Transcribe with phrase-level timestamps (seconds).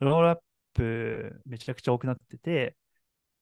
[0.00, 0.36] ロールアッ
[0.74, 2.76] プめちゃくちゃ多くなってて、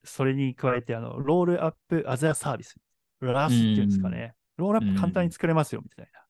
[0.04, 2.76] それに加えて、あの、ロールアップアザーサービス、
[3.20, 4.34] ラスっていうんですかね。
[4.56, 6.20] ロールアップ簡単に作れますよ、みたいな。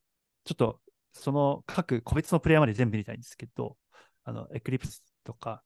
[0.44, 0.80] ちょっと、
[1.12, 3.76] その各個別のプレイヤーまで全部見たいんですけど、
[4.24, 5.62] あの、エクリプスとか、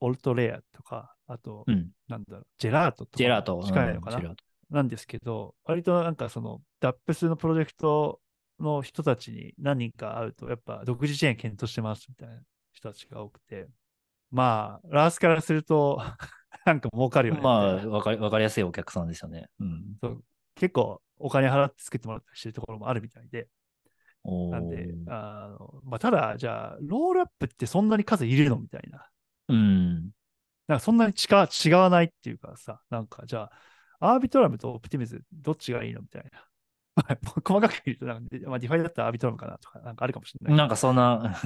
[0.00, 1.90] オルトレアとか、あと、うん。
[2.08, 3.18] なんだろう、ジェラートとか。
[3.18, 3.62] ジェラート。
[3.64, 4.34] 近いのかな、
[4.70, 8.20] なんですけど、割となんかその、ダップスのプロジェクト
[8.58, 12.40] の人たちに何人か会うと、やっぱ独自チェーン検討してますみたいな
[12.72, 13.66] 人たちが多くて、
[14.30, 16.00] まあ、 RaaS からすると、
[16.66, 17.40] なんか儲かるよね。
[17.40, 19.48] まあ、わかり、わかりやすいお客さんですよね。
[19.60, 19.96] うん。
[20.02, 23.48] そう結構お金払って作ってもらったりしてるところもあるみたいで、
[24.24, 29.06] なんで、あのまあ、ただ、じゃあ、 rollup ってそんなに数いるのみたいな。
[29.48, 30.10] うん。
[30.66, 33.50] なんかそんなに違う違わないっていうかさ、なんかじゃ
[34.00, 36.30] あ、 Arbitrum と Optimism、どっちがいいのみたいな。
[36.96, 40.56] まあ細かく言うとなんか、まあ、 DeFi だったら Arbitrum かなとか、なんかあるかもしれない。
[40.56, 41.36] なんかそんな、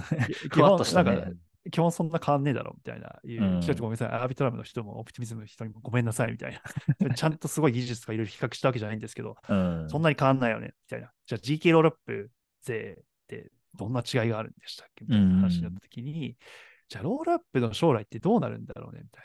[0.50, 1.30] 基ふわっとしたねなんか。
[1.70, 3.18] 基本そんな変わんねえだろみたいな。
[3.24, 4.08] いううん人たちごめんなさい。
[4.08, 6.60] アービトラムの人もオプティミズムの人にもごめんなさいみたい
[6.98, 7.12] な。
[7.14, 9.88] ちゃんとすごい技術とかいろいろ比較したわけじゃないんですけど、うん。
[9.90, 11.12] そんなに変わんないよねみたいな。
[11.26, 12.30] じゃあ GK ロールアップ
[12.62, 15.04] 税ってどんな違いがあるんでしたっけ？
[15.04, 16.36] みたいな話になった時に、
[16.88, 19.24] じゃあロールアップの将来ってどうなるんだろうねみたい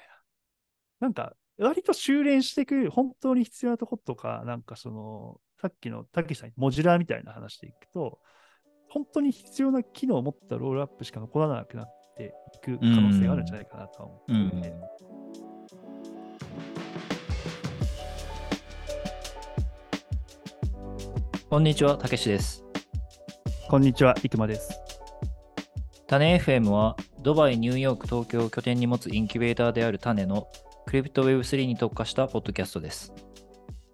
[0.99, 1.07] な。
[1.07, 8.19] なんか、割と修練していく、本当に必要なとことか、なんかその、さっきのたけしさん、モジュラーみたいな話でいくと、
[8.89, 14.73] 本当に必要な機能を持ったロールアップしか残らなくなっていく可能性があるんじゃないかなとは思ってうんいて、
[21.49, 22.63] こんにちは、たけしです。
[23.69, 24.79] こんにちは、いくまです。
[26.07, 30.47] 種 FM は、ドバイ、ニューヨーク、東京を拠点に持つインキュベーターである種の
[30.85, 33.13] クリプト Web3 に特化したポッドキャストです。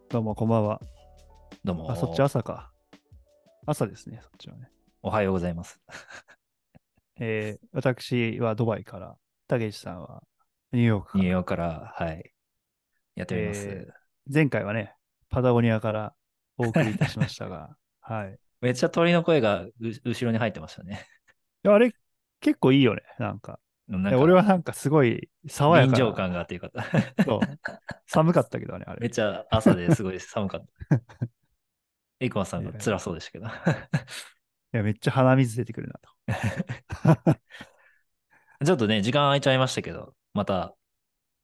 [0.09, 0.79] どうも、こんばんは。
[1.63, 1.91] どうも。
[1.91, 2.71] あ、そっち朝か。
[3.65, 4.69] 朝ですね、そっちはね。
[5.01, 5.79] おはようございます。
[7.19, 9.15] えー私はドバイから、
[9.47, 10.23] たけしさんは
[10.71, 12.31] ニューヨークからニューヨークから、はい。
[13.15, 13.67] やっております。
[13.67, 13.87] え
[14.33, 14.93] 前回はね、
[15.29, 16.13] パタゴニアから
[16.57, 18.33] お送りいたしましたが、 はい。
[18.33, 19.73] いめっちゃ鳥の声がう
[20.05, 21.05] 後ろに入ってましたね。
[21.63, 21.93] やあれ、
[22.39, 23.59] 結構いいよね、なんか。
[23.87, 25.97] なんか俺はなんかすごい爽やかな。
[25.97, 26.83] 臨場感があってよかった。
[27.25, 27.39] そう
[28.07, 29.01] 寒かったけどね、あれ。
[29.01, 31.01] めっちゃ朝ですごい寒かった。
[32.21, 33.47] エイコマさんが辛そうでしたけど。
[34.73, 37.41] いや、めっちゃ鼻水出てくるなと。
[38.65, 40.75] ちょっとね、時間空いちゃいましたけど、また、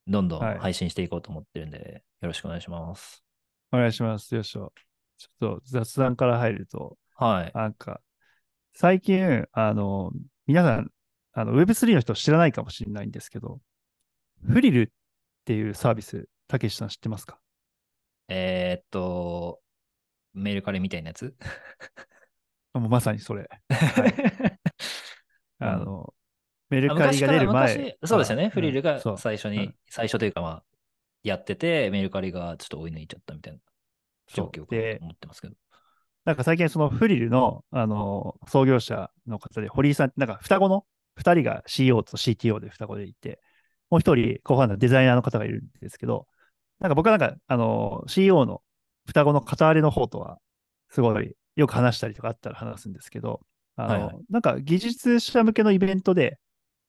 [0.07, 3.23] どんどんはい配信していこうと思ってるんで、よろしくお願いします。
[3.71, 4.33] お願いします。
[4.33, 4.71] よいしょ。
[5.17, 7.51] ちょっと雑談から入ると、はい。
[7.53, 8.01] なんか、
[8.73, 10.11] 最近、あの、
[10.45, 10.91] 皆さん、
[11.33, 13.59] あの Web3 の人知らないかもしれないんですけど、
[14.47, 14.87] フリルっ
[15.45, 17.39] ていうサービス、たけしさん知ってますか？
[18.29, 19.59] えーっと、
[20.33, 21.35] メルカリみたいなやつ？
[22.79, 23.49] もうまさにそれ。
[25.59, 26.13] あの、
[26.69, 27.77] メルカリが出るあ前。
[27.77, 28.45] 昔そうですよね。
[28.45, 30.63] うんフリルが最初に、うん最初というかまあ、
[31.23, 33.59] やってて、メルカリがちょっと追い抜いちゃったみたいな
[34.33, 35.55] 状況かでと思ってますけど。
[36.25, 40.85] なんか最近そのフリルの、あの、創業者の方で、堀井さん、なんか双子の
[41.15, 43.39] 二人が CEO と CTO で双子でいて、
[43.89, 46.27] もう一人、コファウンダーデザイナーの方がいるんですけど、
[46.79, 48.61] なんか僕はなんか、あの、CEO の
[49.05, 50.39] 双子の片割れの方とは、
[50.89, 53.41] すごいよく話したりとかあったら話すんですけど、
[53.75, 56.39] あの、はいはいなんか技術者向けのイベントで、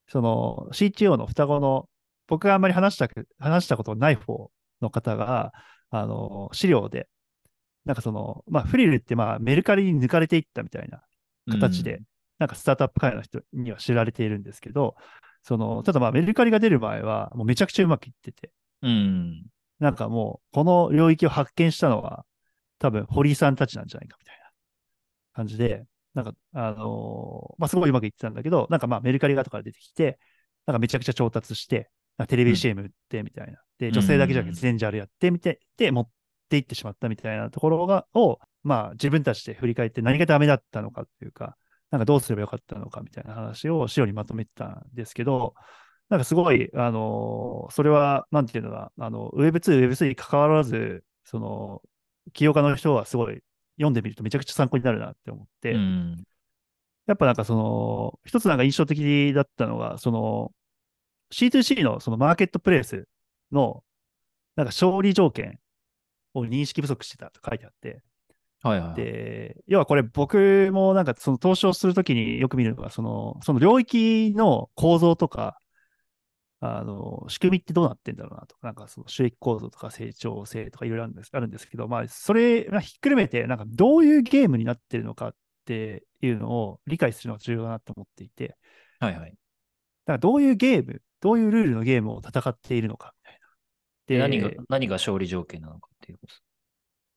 [0.07, 1.89] その CTO の双子の、
[2.29, 4.51] 僕があんまり話したく、話したことない方
[4.83, 5.53] の方が、
[5.91, 7.09] あの、資料で、
[7.87, 11.03] なんかその、まあ、フリルってまあメルカリに抜かれていったみたいな
[11.51, 12.01] 形で、
[12.39, 14.95] なんかスタートアップ界の人には知られているんですけど、
[15.43, 18.51] その、ただまあメルカリが出る前はもうめちゃくちゃうまくいってて、
[18.83, 18.91] うん。
[18.91, 19.47] うん。
[19.79, 22.27] なんかもうこの領域を発見したのは
[22.79, 24.38] 多分堀井さんたちなんじゃないかみたいな
[25.39, 25.85] 感じで、
[26.15, 30.19] なんかあのーまあすごいうまくいってたんだけど、なんかまあメルカリがとか出てきて、
[30.67, 31.91] なんかめちゃくちゃ調達して、
[32.29, 33.59] テレビ CM 売ってみたいな。
[33.79, 36.09] で、女性だけじゃなくて全ジャールやってみて、で、持っ
[36.49, 41.57] ていってしまったみたいなところが、を、まあ自分たちで振り返って何がダメだったのかっていうか、
[41.91, 45.55] なんかどうすればよかったのかみたいな話を資料にまとめてたんですけど、
[46.09, 51.83] なんかすごい、あのーそれは、なんていうのかな、あの、Web2、Web3 に関わらず、その、
[52.33, 53.41] 起業家の人はすごい
[53.79, 56.25] 読んでみるとめちゃくちゃ参考になるなって思って、うん。
[57.07, 60.53] やっぱなんかその、一つなんか印象的だったのが、その、
[61.33, 63.09] C2C のそのマーケットプレイス
[63.51, 63.83] の、
[64.57, 65.59] なんか勝利条件
[66.35, 68.03] を認識不足してたと書いてあって、
[68.63, 68.95] はいはい。
[68.95, 75.59] で、要はこれ僕もなんかその投資をするときによく見るのが、その、その領域の構造とか、
[76.61, 85.35] あの、仕組みってどうなってんだろうなとか、なんかその収益構造とか成長性とかいろいろあるんですあるんですけど、まあ、それがひっくるめて、なんかどういうゲームになってるのかっ
[85.65, 88.57] ていうのを理解するのが重要だなと思っていて、
[88.99, 89.35] はいはい。
[90.09, 93.49] からどういうゲーム、どういうルールのゲームを戦っているのかみたいな。
[94.07, 96.43] で、何が、何が勝利条件なのかっていうことです。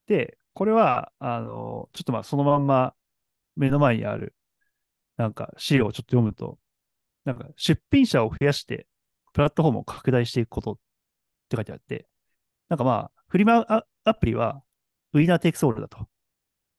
[0.08, 2.94] で、これは、あの、ちょっとまあそのまんま
[3.56, 4.36] 目の前にある、
[5.18, 6.60] なんか資料をちょっと読むと、
[7.24, 8.88] なんか出品者を増やして、
[9.34, 10.76] プラットフォームを拡大していくことっ
[11.50, 12.08] て書いてあって、
[12.70, 14.62] なんかまあ、フリマアアプリは、
[15.14, 16.08] ウィナーテイクソールだと。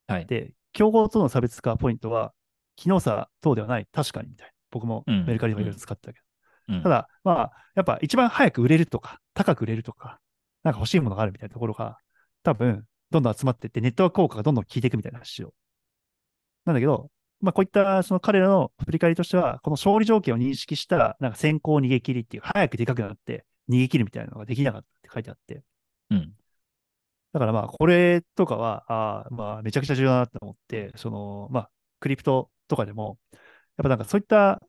[0.07, 0.27] はい。
[0.27, 2.33] で、競合との差別化ポイントは、
[2.77, 4.53] 機能差等ではない、確かにみたいな。
[4.71, 6.25] 僕もうんメルカリでもいろいろ使ってたけど。
[6.25, 10.21] うんただ、まあ、やっぱ一番早く売れるとか、高く売れるとか、
[10.63, 11.99] なんか欲しいものがあるみたいなところが、
[12.43, 15.53] 多分、どんどん集まっていって、ネットワーク効果がどんどん効いていくみたいな話を。
[16.65, 17.11] なんだけど、
[17.43, 25.63] まあ、こういったその彼らの振り返りとしては、この勝利条件を認識した、なんか先行逃げ切りっていう、早くでかくなって逃げ切るみたいなのができなかったって書いてあって、
[26.11, 26.33] うん。
[27.33, 33.41] だからまあ、これとかは、あーまあ、めちゃくちゃ重要だなと思って、その、まあ、クリプトとかでも、やっ
[33.83, 34.61] ぱなんかそういった、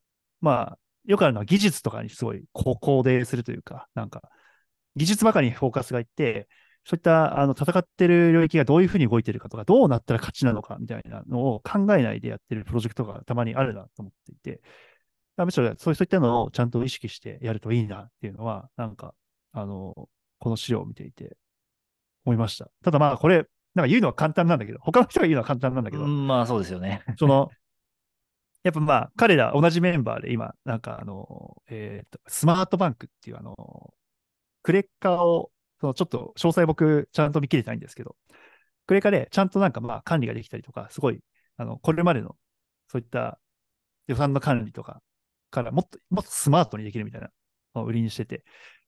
[0.41, 4.21] まあ、よくあるのは技術とかにすごい肯定するというか、なんか、
[4.95, 6.47] 技術ばかりにフォーカスがいって、
[6.85, 14.61] そういったあの戦ってる領域がどういうふうに動いてるかとか、どうなったら勝ちなのかみたいなのを考えないでやってるプロジェクトがたまにあるなと思っていて、
[15.37, 19.15] むしろそうそういったのをちゃんと意識してやるといいなっていうのは、なんか、
[19.51, 20.09] あの、
[20.39, 21.37] この資料を見ていて
[22.25, 22.69] 思いました。
[22.83, 27.03] ただまあ、これ、なんか言うのは簡単なんだけど、 他の人が言うのは簡単なんだけど、うんまあそうですよね。
[27.17, 27.49] その、
[28.63, 33.93] やっぱまあ、彼ら同じメンバーで今、なんかあの、えっ、と、スマートバンクっていうあの、
[34.61, 35.51] クレカを、
[35.83, 38.15] そのちょっと詳細僕ちゃんと見切れてないんですけど、
[38.87, 41.19] クレカでちゃんとなんかまあ管理ができたりとか、すごい、
[41.57, 42.37] あの、これまでの
[42.87, 43.37] そういった
[44.07, 45.01] 予算の管理とか
[45.51, 47.31] からもっと、もっとスマートにできるみたいな
[47.75, 48.45] のを売りにしてて、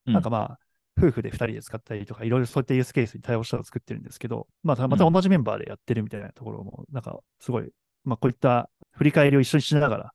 [0.08, 0.60] うんなんかまあ、
[0.98, 7.70] 夫婦で2人で使ったりとか、いろいろそういったユースケースに対応したのを作ってるんですけど、まあ、また同じメンバーでやってるみたいなところも、なんかすごい、
[8.06, 10.12] まあ、こういった振り返りを一緒にしながら、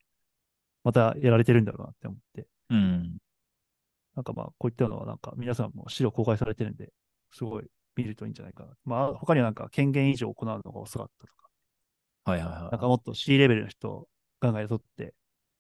[0.85, 3.19] またやられてるんだろうなって思って、うん。
[4.21, 6.93] なんかまあ、こういったのはなんか皆さんも資料公開されてるんで、
[7.33, 7.65] すごい
[7.97, 8.73] 見るといいんじゃないかな。
[8.85, 11.49] まあ、他にはなんか権限以上行うのが遅かったとか、
[12.25, 12.71] はいはいはい。
[12.71, 14.09] なんかもっと C レベルの人を
[14.41, 15.15] 考え取って、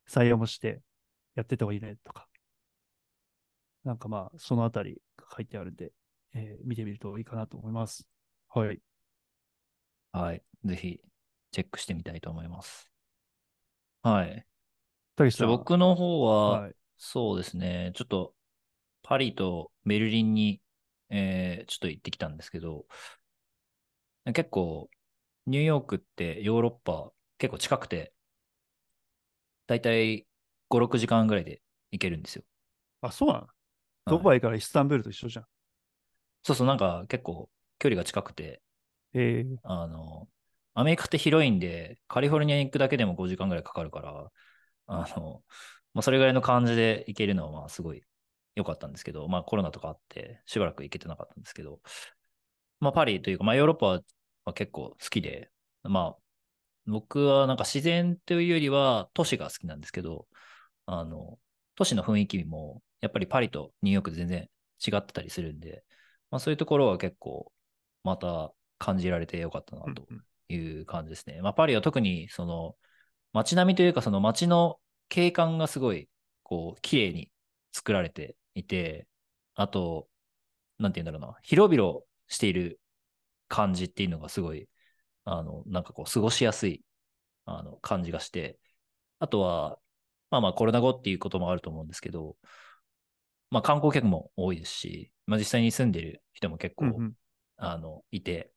[0.06, 0.82] 採用もして
[1.36, 2.28] やってた方がいいねとか。
[3.84, 5.92] なんかまあ、そのあたりが書いてあるんで、
[6.34, 8.06] えー見てみるといいかなと思います。
[8.50, 8.80] はい。
[10.12, 10.42] はい。
[10.64, 11.00] ぜひ、
[11.50, 12.90] チェックしてみたいと思います。
[14.02, 14.46] はい。
[15.46, 16.74] 僕の方は、はい。
[16.98, 18.34] そうですね、ちょっと、
[19.02, 20.60] パリとベルリンに、
[21.10, 22.86] えーちょっと行ってきたんですけど、
[24.34, 24.90] 結構、
[25.46, 28.14] ニューヨークってヨーロッパ結構近くて、
[29.66, 30.26] だいたい
[30.68, 31.62] 5、6時間ぐらいで
[31.92, 32.44] 行けるんですよ。
[33.02, 33.46] あ、そうな
[34.06, 34.12] の？
[34.12, 35.46] はいドバイからイスタンブールと一緒じゃん。
[36.42, 38.62] そうそう、なんか結構距離が近くて、
[39.12, 40.28] えー、あの、
[40.74, 44.32] アメリカって広いんで、カリフォルニアに行くだけでも5時間ぐらいかかるから、
[44.86, 45.44] あの、
[45.94, 48.04] まあ、それぐらいの感じで行けるのは、まあ、すごい
[48.60, 51.80] 良かったんですけど、まあ、コロナとかあって、しばらく行けてなかったんですけど、
[52.80, 54.00] まあ、パリというか、まあ、ヨーロッパは
[54.44, 55.50] まあ結構好きで、
[55.82, 56.22] まあ、
[56.86, 60.26] 僕はなんか自然というよりは都市が好きなんですけど、
[60.86, 61.38] あの、
[61.76, 64.50] 都市の雰囲気も、やっぱりパリとニューヨークで全然
[64.86, 65.84] 違ってたりするんで、
[66.30, 67.52] まあ、そういうところは結構、
[68.02, 71.40] また感じられてよかったなとうんうんいう感じですね。
[71.42, 72.76] まあ、パリは特にその
[73.32, 76.08] 街並みというかその街の景観がすごい
[76.42, 77.30] こう綺麗に
[77.72, 79.06] 作られていて、
[79.54, 80.08] あと、
[80.78, 82.80] なんて言うんだろうな、広々している
[83.48, 84.68] 感じっていうのがすごい、
[85.24, 86.84] あの、なんかこう過ごしやすい
[87.44, 88.58] あの感じがして、
[89.18, 89.78] あとは、
[90.30, 92.36] まあまあコロナ後っていうこともあると思うんですけど、
[93.50, 97.12] まあ観光客も多いですし、まあ実際に住んでる人も結構、うんうん
[97.62, 98.50] あの、いて、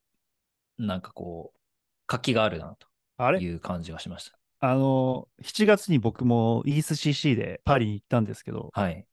[0.77, 1.59] なんかこう、
[2.07, 2.77] 活気があるな
[3.17, 4.37] という感じがしました。
[4.61, 9.05] あの、7月に僕もイース CC でパリに行ったんですけど、はい。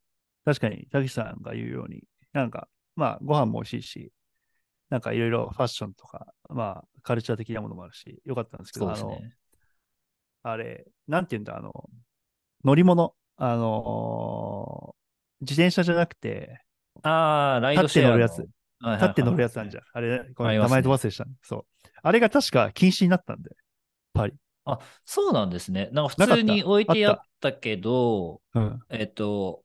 [0.44, 4.12] 確かに、たけしさんが言うように、なんか、まあ、ご飯も美味しいし、
[4.88, 9.20] なんかいろいろファッションとか、まあ、カルチャー的なものもあるし、よかったんですけど、あの。
[10.42, 11.72] あれ、なんて言うんだ、あの、
[12.64, 14.94] 乗り物、あの
[15.40, 16.60] 自転車じゃなくて、
[17.02, 18.18] ああ、ライドシェアの。
[18.18, 18.48] 立って乗るやつはい
[18.80, 19.02] はいはい。
[19.02, 19.82] 立って乗るやつなんじゃん。
[19.92, 21.32] あれ、ごめん、ありますね名前飛ばせでしたね。
[21.42, 21.64] そう。
[22.02, 23.50] あれが確か禁止になったんで、
[24.12, 24.34] パリ。
[24.64, 25.88] あ、そうなんですね。
[25.92, 28.80] なんか普通に置いてあったけど、うん。
[28.90, 29.62] えっと、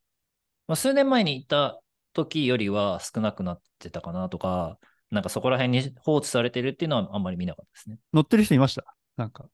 [0.68, 1.80] まあ、数年前にいた
[2.14, 4.78] 時よりは少なくなってたかなとか、
[5.12, 8.00] なんかそこら辺に放置されてるっていうのはあんまり見なかったですね。
[8.14, 8.84] 乗ってる人いました？
[9.18, 9.46] なんか。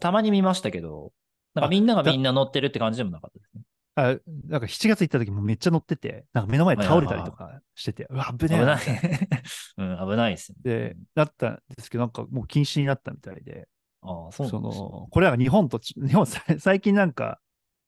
[0.00, 1.12] たまに見ましたけど、
[1.54, 3.62] なんかあみんながみんな乗ってるって感じでもなかったですね。
[3.96, 4.16] あ
[4.48, 8.84] なんか7月行った時もめっちゃ乗ってて、なんか目の前で倒れたりとかしてて、うわ、危危ねえなない。
[9.78, 10.58] うん、危ないですね。
[10.62, 13.68] で、なったんですけど、なんかもう禁止になったみたいで、
[14.02, 17.40] ああ、そうそなんですねの、これは日本とち、日本さ最近なんか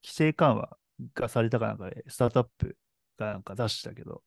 [0.05, 0.77] 規制緩和
[1.15, 2.77] がされたかなんかで、スタートアップ
[3.19, 4.23] がなんか出したけど、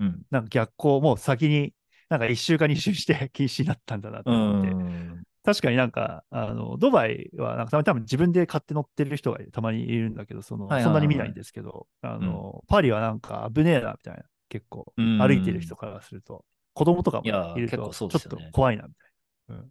[0.00, 0.24] うん。
[0.30, 1.74] なんか逆行、もう先に、
[2.08, 4.76] なんか1週か2週して 禁止になったんだなとう思って、
[5.16, 5.22] ん。
[5.42, 19.10] 確かになんか、あの、ドバイは、なんか多分自分で買って乗ってる人がたまにいるんだけど、その、そんなに見ないんですけど、あの、パリはなんか危ねえな、みたいな、結構、うん歩いてる人からすると、子供とかもいると、ちょっと怖いな、みたい
[19.48, 19.54] な。
[19.56, 19.66] うん。
[19.66, 19.70] い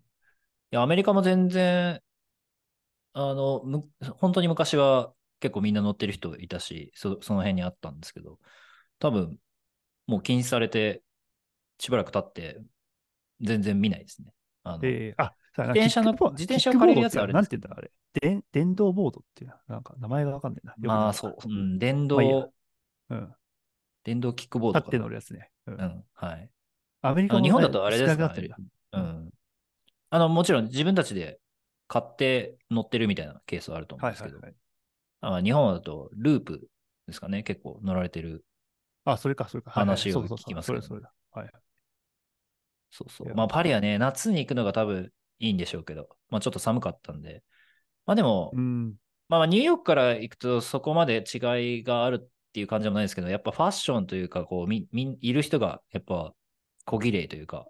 [0.71, 2.01] や、アメリカも全然、
[3.13, 8.39] あの、む本当に昔は結構みんな乗ってる人いたし、そその辺にあったんですけど、
[8.99, 9.37] 多分、
[10.07, 11.03] もう禁止されて、
[11.79, 12.61] しばらく経って、
[13.41, 14.33] 全然見ないですね。
[14.63, 17.91] あのえーあ、さ自転車の自転車を借りるやつあるんなんですけどて言うんだあれ。
[18.21, 20.75] 電電動ボードっていうのなんか名前がわかんないな。
[20.77, 22.47] まあ、そう、うん、電動、まあいいや
[23.11, 23.35] うん。
[24.03, 25.51] 電動キックボード立って乗るやつね。
[25.67, 26.49] うんうん、はい。
[27.01, 29.29] アメリカ日本だとあれですか少なくなってるやんうん。
[30.09, 31.39] あの、もちろん自分たちで
[31.87, 34.68] 買って乗ってるみたいなケースはあると思うんですけど、はいはいはい。
[35.21, 36.69] あ日本だとループ
[37.07, 38.45] ですかね、結構乗られてる。
[39.05, 39.71] あ、それか、それか。
[39.71, 41.11] 話を聞きますけどそれそれだ。
[41.31, 41.49] はい。
[42.91, 43.33] そうそう。
[43.35, 47.43] まあ、パリはね、夏に行くのが多分いいんでしょうけど、まあ、ちょっと寒かったんで。
[48.05, 48.95] まあ、でも、うん。
[49.27, 56.33] まあ、ニューヨークから行くとそこまで違いがあるっていう感じでもないですけど、やっぱファッションというか、こう、み、み、いる人がやっぱ
[56.85, 57.67] 小綺麗というか、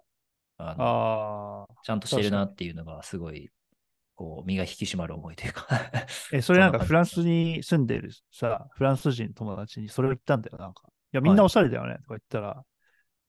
[0.56, 1.68] あの。
[1.82, 3.50] ちゃんとしてるなっていうのがすごい、
[4.20, 5.66] こう、身が引き締まる思いというか。
[6.30, 10.82] え、それなんかフランスに住んでるさ、フランス人の友達にそれを言ったんだよ、なんか。
[10.86, 12.62] いや、みんなおしゃれだよね、とか言ったら、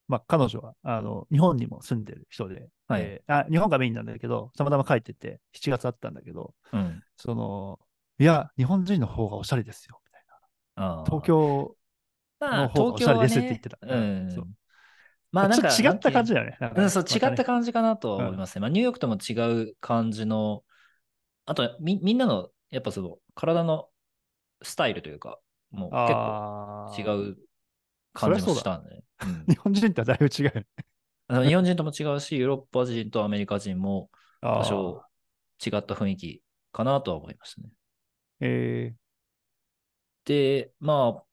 [0.06, 7.00] まあ、彼女は、あの、日本にも住んでる人で、はいえーあ、日本がメインなんだけど、たまたま帰ってて、7月あったんだけど、うん。
[7.16, 7.78] その、
[8.18, 10.24] いや、日本人の方がおしゃれですよ、みたい
[10.76, 11.04] な。
[11.06, 11.74] 東京
[12.38, 13.78] まあの方がおしゃれですって言ってた。
[13.80, 14.30] うん。
[14.30, 14.44] そう
[15.32, 16.58] まあなんか、ちょっと違った感じだよね。
[16.90, 17.44] そう、違ったじ。
[17.44, 18.60] 感じかなとは思いますね。
[18.60, 19.32] まあ、ニューヨークとも違
[19.62, 20.62] う感じの、
[21.52, 23.88] あとみ、みんなの、やっぱその、体の
[24.62, 25.38] スタイルというか、
[25.70, 27.36] もう結構違う
[28.14, 29.02] 感じもしたんで、ね。
[29.22, 29.46] うん。
[29.46, 30.66] 日本人とはだいぶ違う
[31.46, 35.02] 日本人とも違うし、ヨーロッパ人とアメリカ人も多少
[35.64, 36.42] 違った雰囲気
[36.72, 37.68] かなとは思いましたね。
[38.40, 38.94] え
[40.24, 41.24] で、まあ、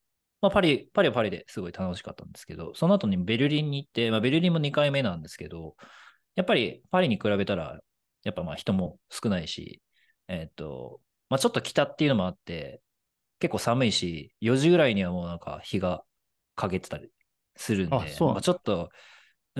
[0.41, 5.75] まあ、パリ、パリはパリですごい楽しかったんですけど、その後にベルリンに行って、まあ、ベルリンも2回目なんですけど、
[6.35, 7.79] やっぱりパリに比べたら、
[8.23, 9.81] やっぱまあ人も少ないし、
[10.29, 12.81] えっ、と、まあちょっと北っていうのもあって、
[13.39, 16.03] 結構寒いし、4時ぐらいにはもうなんか日が
[16.55, 17.11] 陰ってたり
[17.55, 18.89] するんで、あまあちょっと、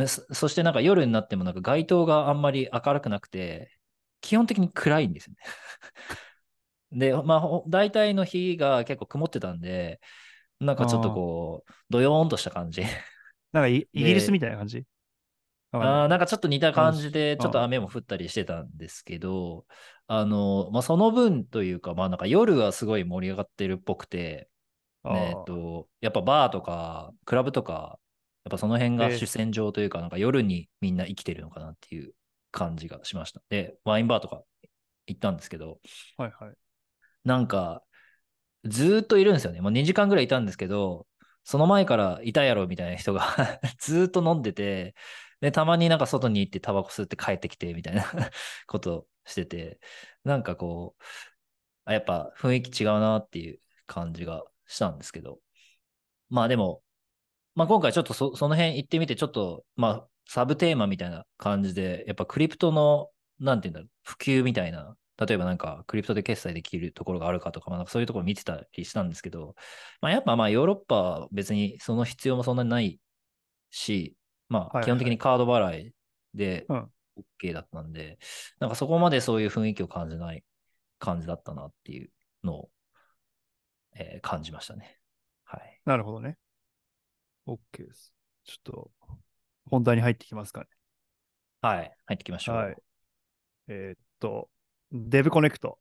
[0.08, 3.72] そそしてなんか夜になってもなんか街灯があんまり明るくなくて、
[4.22, 5.40] 基本的に暗いんですよね。
[6.92, 10.00] で、まあ、ほ大体の日が結構曇ってたんで、
[10.60, 12.82] なんかちょっとこう、どよーんとした感じ。
[12.82, 12.86] ー、
[13.54, 14.86] なんかイ イギリスみたいな感じ？
[15.72, 19.66] あーなんかちょっと似た感じで、うんちょっと雨も降ったりしてたんですけど、
[20.12, 24.50] あの、まあ、その分というか、まあなんか夜はすごい盛り上がってるっぽくて、
[25.08, 28.00] えっと、やっぱバーとか、クラブとか、
[28.44, 32.14] やっぱその辺がえー主戦場というか、なんか夜にみんな生きてるのかなっていう
[32.52, 33.42] 感じがしました。
[33.50, 34.44] で、ワインバーとか
[35.08, 35.80] 行ったんですけど、
[36.18, 36.56] はいはい。
[37.24, 37.84] なんか、
[38.66, 39.62] ずーっといるんですよね。
[39.62, 41.08] もう2時間ぐらいいたんですけど、
[41.44, 43.24] その前からいたやろみたいな人が
[43.80, 44.96] ずーっと飲んでて、
[45.42, 48.04] で、たまになんか外に行ってタバコ吸って帰ってきてみたいな
[48.68, 49.80] ことしてて、
[50.24, 51.04] なんかこう、
[51.86, 55.40] あやっぱ雰囲気違うなっていう感じがしたんですけど、
[56.30, 56.84] まあでも、
[57.56, 63.10] まあ今回ちょっとそその辺行ってみて、ちょっと、まあサブテーマみたいな感じで、やっぱクリプトの、
[63.40, 69.56] なんていうんだろう、普及みたいな、例えばなんかクリプトで決済できるところがあるかとか、まあ、なんかそういうところ見てたりしたんですけど、
[70.02, 73.00] まあやっぱまあヨーロッパは別にその必要もそんなにない
[73.72, 74.16] し、
[74.50, 75.94] まあ基本的にカード払い
[76.34, 76.92] でうん
[77.42, 78.20] OK だったんで、
[78.60, 80.44] なんかそこまでそういう雰囲気を感じない
[81.00, 82.12] 感じだったなっていう
[82.44, 82.72] のを、
[83.96, 85.00] えー感じましたね。
[85.44, 85.82] はい。
[85.86, 86.38] なるほどね。
[87.48, 88.14] OK です。
[88.44, 88.92] ちょっと、
[89.66, 90.68] 本題に入ってきますかね。
[91.62, 91.96] はい。
[92.06, 92.56] 入ってきましょう。
[92.56, 92.76] はい。
[93.68, 94.50] えーっと、
[94.92, 95.80] デブコネクト。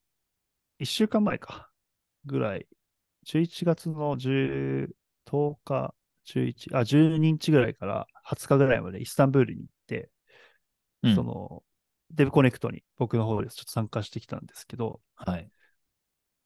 [0.78, 1.70] 1週間前か。
[2.24, 2.66] ぐらい。
[3.24, 9.66] 11月の10 10日、11、あ、12日ぐらいから20日ぐらいまでイスタンブールに
[11.02, 11.14] うん。
[11.14, 11.62] その、
[12.10, 15.48] デブコネクトに僕の方でちょっと参加してきたんですけど、はい。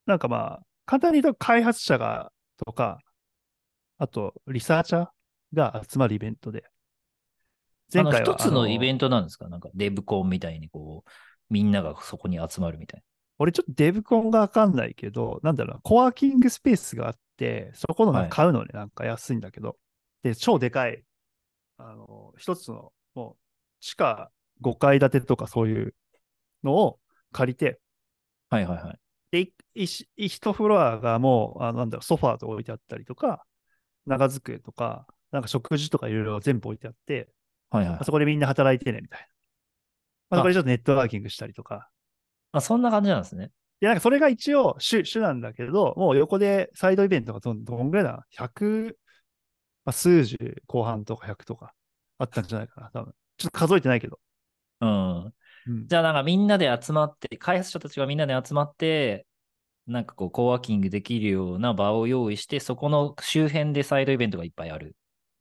[0.07, 2.33] なんかまあ、簡単に言うと開発者が、
[2.65, 2.99] とか、
[3.99, 5.09] あと、リサーチャー
[5.55, 6.65] が集まるイベントで、
[7.95, 9.49] あの、一つのインベントなんですか？
[9.49, 11.11] なんかデブコンみたいにこう、
[11.51, 13.03] みんながそこに集まるみたい
[13.39, 19.77] 俺ちょっとデブコンがわかんないけど、なんだろうな、コワーキングスペースがあって、そこの買うのね、なんか安いんだけど、
[20.23, 21.05] で、超でかい、
[21.77, 23.37] あの、一つの、もう、
[23.81, 24.31] 地下
[24.63, 25.95] 5階建てとかそういう
[26.65, 26.99] のを
[27.33, 27.81] 借りて、
[28.51, 28.59] な。
[28.59, 28.99] はいはいはい。
[29.31, 33.45] で、いい一フロアがもう、あのなんだろう、ソファーとか置いてあったりとか、
[34.07, 37.29] 長机とか、なんか食事とかいろいろ全部置いてあって、
[37.71, 38.05] はいはいまあ。
[38.05, 39.27] そこでみんな働いてね、みたいな。
[40.31, 41.89] まあ、そこでちょっとネットワーキングしたりとか。
[42.53, 43.51] あ、そんな感じなんですね。
[43.81, 48.99] で、なんかそれが一応主主なんだけど、もう横でサイドイベントがどんどんぐらいだ ?100、
[49.85, 51.73] まあ、数十後半とか100とか
[52.19, 53.15] あったんじゃないかな、多分。
[53.39, 54.21] ちょっと数えてないけど。
[54.83, 55.35] うん。
[55.67, 59.27] うん、じゃあなんかみんなで集まって、開発者たちがみんなで集まって、
[59.87, 64.97] なんかこう、コワーキングできるような場を用意して、そこの周辺でサイドイベントがいっぱいある。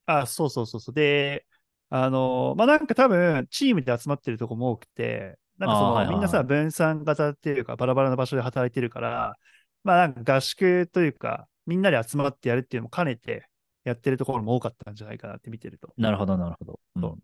[0.06, 0.96] あ、そうそうそうそう。
[0.96, 1.46] で、
[1.90, 9.38] あの、まあ、なんか多分、チームで集まってるとこも多くて、なんかその、あーはいはいはいみんなさ、分散型っていうか、バラバラな場所で働いてるから、
[9.84, 13.46] まあなんか合宿というか、みんなで集まってやるっていうのも兼ねて
[13.84, 15.94] やってるところも多かったんじゃないかなって見てると。
[15.98, 16.80] なるほど、なるほど。
[16.96, 17.20] うん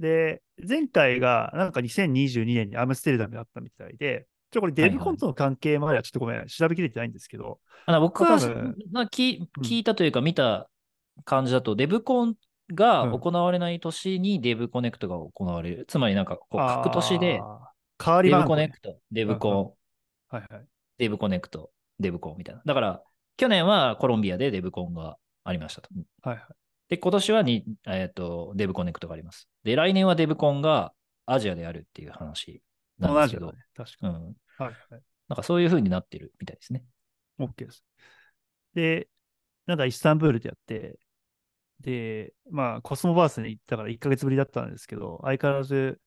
[0.00, 8.30] で、前回がなんか2022年にアムステルダムだったみたいで、ちょ、これデブコンとの関係まではちょっとごめん、調べきれてないんですけど、あの僕は
[8.92, 10.68] な聞うん聞いたというか見た
[11.24, 12.34] 感じだと、デブコン
[12.74, 15.84] がうん行われない年にデブコネクトが行われる。
[15.86, 17.40] つまりなんかこう各年で
[18.02, 19.76] 変わりデブコネクト、デブコ
[20.30, 20.66] ン、はいはい。
[20.98, 22.62] デブコネクト、デブコンみたいな。
[22.64, 23.02] だから
[23.36, 25.88] 去年はコロンビアでデブコンがありましたと。
[26.22, 26.59] はいはい。
[26.90, 29.48] で、今年はに、えっとデブコネクトがあります。
[29.62, 30.92] で、来年はデブコンが
[31.24, 32.62] アジアであるっていう話
[32.98, 33.58] なんですけどね、。
[33.76, 34.14] 確かに。
[34.14, 34.24] うん。
[34.24, 34.74] はいはい。
[35.28, 36.84] なんかそういう風になってるみたいですね。
[37.38, 37.84] OK です。
[38.74, 39.08] で、
[39.66, 40.98] なんかイスタンブールでやって、
[41.80, 46.00] で、まあ、コスモバースに行ったから1ヶ月ぶりだったんですけど、相変わらず、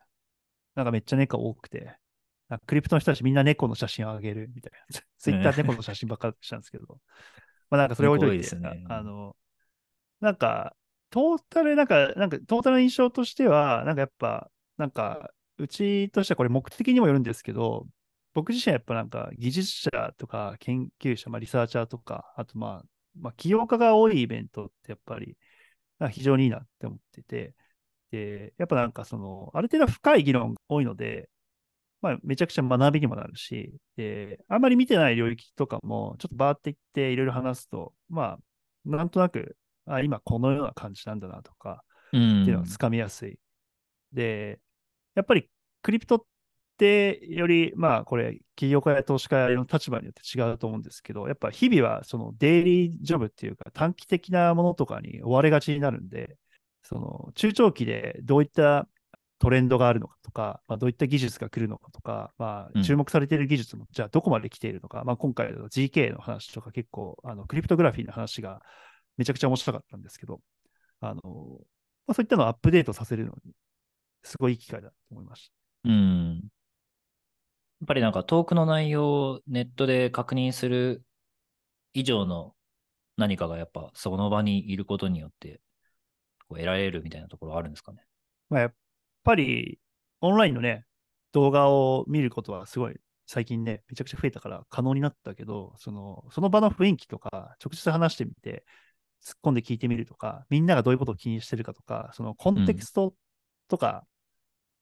[0.76, 1.98] なんかめっちゃ猫多くて、
[2.68, 5.00] クリプトの人たちみんな猫の写真をあげるみたいな。
[5.18, 7.00] ツイッターで猫の写真ばっかりしたんですけど、
[7.70, 9.36] まあなんかそれ置いといて、猫多いですねああの、
[10.24, 10.76] なんか、
[11.10, 17.88] トータル、なんか、なんかトータルの印象としては、なんかやっぱ、なんか、うちとしてはこれ目的にもよるんですけど、
[18.34, 22.88] 僕自身はやっぱなんか技術者とか研究者、まあ、リサーチャーとか、あとまあ、
[23.20, 25.38] まあ、起業家が多いイベントってやっぱり
[26.12, 27.54] 非常にいいなって思ってて、
[28.12, 31.30] で、やっぱなんかその、ある程度深い議論が多いので、
[32.02, 38.40] まあ、めちゃくちゃ学びにもなるし、で、あんまり見てない領域とかも、ちょっとバーっていっていろいろ話すと、まあ、
[38.86, 42.42] なんとなく、あ、今このような感じなんだなとか、うん。
[42.44, 43.40] っていうのがつかみやすい。
[44.12, 44.60] で、
[45.16, 45.50] やっぱり
[45.82, 46.24] クリプトっ
[46.78, 56.38] てより、まあこれ、企業家や投資家の立場によって違うと思うんですけど、やっぱ日々はそのデイリージョブっていうか短期的なものとかに追われがちになるんで、
[56.84, 58.88] その中長期でどういった
[59.40, 68.62] トレンドがあるのかとか、まあ、どういった技術が来るのかとか、まあ、うん注目されている技術も、じゃあどこまで来ているのか、まあ、今回の GK の話とか結構、あのクリプトグラフィーの話が
[69.18, 70.42] めちゃくちゃ面白かったんですけど、
[71.00, 71.22] あの、
[72.08, 73.54] まあ、そういったのをアップデートさせるのに、
[74.24, 75.52] すごいいい機会だと思いまし
[75.86, 76.34] うん。
[77.82, 81.04] やっぱりなんかトークの内容をネットで確認する
[81.94, 82.54] 以上の
[83.18, 85.60] 何かがやっぱその場にいることによって
[86.48, 87.98] こう得られるみたいなところあるんですかね？
[87.98, 88.06] た。
[88.50, 88.74] まあ、やっ
[89.24, 89.80] ぱり、
[90.22, 90.86] オンラインのね、
[91.34, 92.96] 動画を見ることはすごい
[93.26, 98.66] 最近ね、めちゃくちゃ増えたから可能になったけど、その、その場の雰囲気とか、直接話してみて、
[99.26, 103.16] 突っ込んで聞いてみるとか、みんながどういうことを気にしてるかとか、そのコンテキスト
[103.68, 104.06] とか、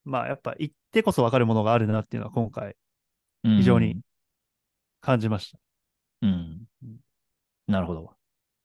[0.04, 2.76] まあやっぱ言ってこそ分かるものがあるなっていうのは今回
[3.58, 4.02] 非常に
[5.02, 5.60] 感じました。
[6.22, 6.66] うん。
[6.84, 7.00] うん。
[7.68, 8.16] なるほど。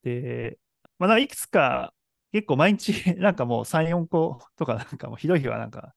[0.03, 0.57] で、
[0.99, 1.93] まあなんかいくつか
[2.31, 5.95] 結構毎日 なんかもう3、4個とかなんかもうひどい日はなんか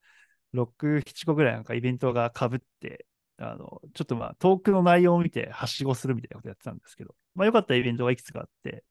[0.53, 3.05] 6、7個ぐらいなんかイベントが被って、
[3.37, 8.83] あの、ちょっとまあトークの内容を見てはしごするみたいなことやってたんですけど、まあ良かったイベントがいくつかあって、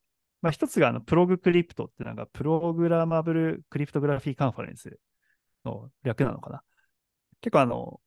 [0.42, 4.98] まあ一つがあのプログクリプトってなんかプログラマブルクリプトグラフィーカンファレンス
[5.64, 6.62] の略なのかな。
[7.40, 8.00] 結構あの、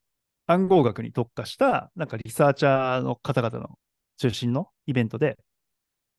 [0.48, 3.78] 暗号学に特化したなんかリサーチャーの方々の
[4.18, 5.38] 中心のイベントで、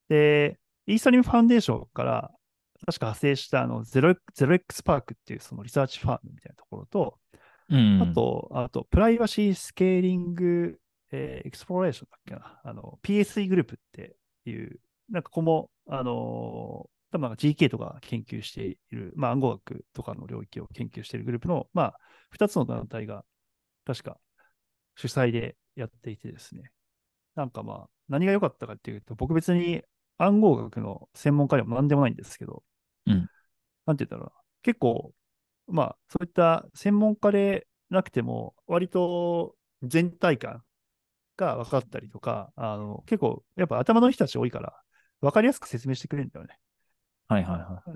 [0.08, 2.30] で、 Ethereum Foundation から
[2.86, 7.18] 確か派生したあの 0X パークっていうその research firm みたいなところと、
[7.70, 8.02] うん。
[8.02, 10.78] あと、あと、 Privacy Scaling、
[11.10, 12.60] えー Explorations だっけな。
[12.62, 21.98] あの、PSE グループっていう、なんかここも、あのー多分なんか ZK とか研究している、まあ暗号学とかの領域を研究しているグループの、まあ、
[22.30, 23.24] 二つの団体が、
[23.86, 24.18] 確か
[24.96, 26.72] 主催でやっていてですね。
[27.36, 29.82] なんかまあ、何が良かったかっていうと、僕別に
[30.18, 32.64] 暗号学の専門家でも何でもないんですけど、
[33.06, 33.28] うん
[33.86, 35.12] なんて言ったらな、結構、
[35.68, 40.64] まあ、そういった専門家でなくても、割と全体感
[41.36, 44.83] が分かったりとか、あの結構、やっぱ頭のいい人たち多いから、
[45.20, 46.58] 分かりやすく説明してくれるんだよね。
[47.28, 47.90] はいはいはい。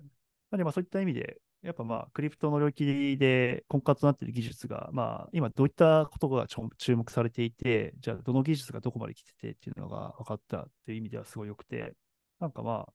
[0.51, 6.47] なんで、まあ、そういった意味で、やっぱまあ、クリプトの領域で根幹となっている技術が、まあ、今どういったことが
[6.79, 11.95] 注目されていて、じゃあどの技術がどこまで来ててっていうのが分かったっていう意味ではすごい良くて、
[12.41, 12.93] なんかまあ、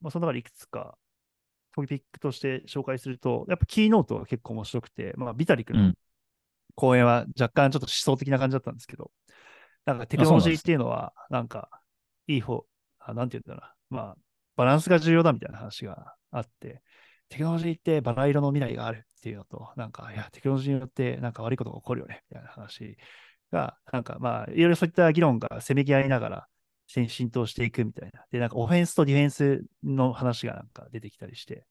[0.00, 0.96] まあ、その中でいくつか
[1.74, 5.94] トピックとして紹介すると、やっぱキーノートが結構面白くて、まあ、ビタリックのうん
[6.74, 9.10] 講演は若干ちょっと思想的な感じだったんですけど、
[9.84, 11.68] なんかテクノロジーっていうのは、なんか、
[12.26, 12.60] いい方、あ
[13.12, 14.16] なんて言うんだろうな、まあ、
[14.56, 16.82] バランスが重要だみたいな話があって、
[17.28, 22.96] テクノロジーってバラ色の未来があるっていうのと、なんか、いや、テクノロジーによってなんか悪いことが起こるよね、みたいな話
[23.50, 26.48] が、なんかまあ、いろいろそういった議論がせめぎ合いながら
[26.86, 28.24] 浸浸透していくみたいな。
[28.30, 31.66] で、なんかオフェンスとディフェンスの話がなんか出てきたりして、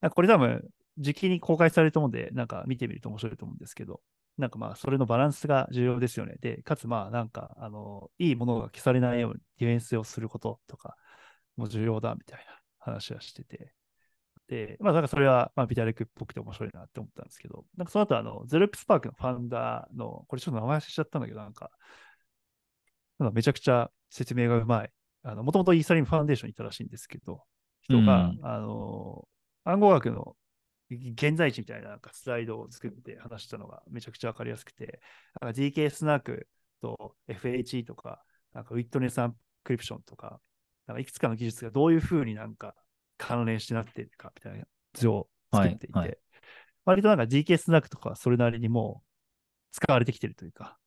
[0.00, 0.62] なんかこれ多分、
[0.98, 4.00] 時期に公開されると思うんで、なんか見てみると面白いと思うんですけど、
[4.38, 6.36] なんかまあ、それのバランスが重要ですよね。
[6.40, 10.96] で、かつまあ、なんか、あの、いいものが消されないようにディフェンスをすることとか
[11.56, 13.74] も重要だみたいな話はしてて。
[14.46, 21.70] で、まあ、なんかそれは、まあ、ビタレクっぽくて面白いなって思ったんですけど、なんかその後、あの、ゼロエプスパークのファウンダーの、これちょっと名前忘れちゃったんだけど、なんか、
[23.18, 24.92] なんかめちゃくちゃ説明がうまい。
[25.24, 27.42] あの、もともとイーサリアムファウンデーションにいたらしいんですけど、
[27.82, 29.26] 人が、うんあの、
[29.64, 30.36] 暗号学の
[30.90, 35.00] 現在地みたいななんかスライドを作って話したのがめちゃくちゃわかりやすくて、
[35.42, 36.48] DK スナーク
[36.80, 38.22] と FHE とか、
[38.54, 40.40] なんかウィットネスアンクリプションとか、
[40.86, 42.74] なんかいくつかの技術がどういうふうになんか
[43.18, 46.18] 関連してなっているかみたいな図を作っていて、はいはい。
[46.86, 49.06] 割となんか DK スナークとかはそれなりにもう
[49.72, 50.78] 使われてきてるというか、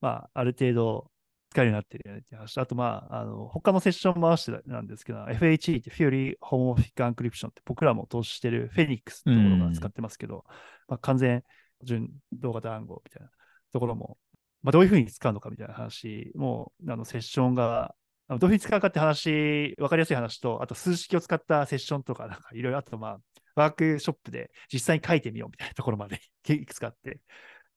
[0.00, 1.11] まあ、ある程度
[1.52, 2.56] 使えるようになってるよねって話。
[2.58, 10.44] あと、まあ、あの、他のセッション回してなんですけど、FHE って Fury Homomorphic Encryption って僕らも投資してる Phoenix ってところが使ってますけど、
[10.88, 11.44] まあ、完全
[11.82, 13.28] 純動型暗号みたいな
[13.72, 14.16] ところも、
[14.62, 17.94] まあ、どういうふうに使うのかみたいな話も、あの、セッションが、
[18.28, 23.18] どういうふうに使うかって話、わかりやすい話と、あと数式を使ったセッションとか、なんかいろいろあと、まあ、
[23.54, 27.20] ワークショップで実際に書いてみようみたいなところまで いくつかあって、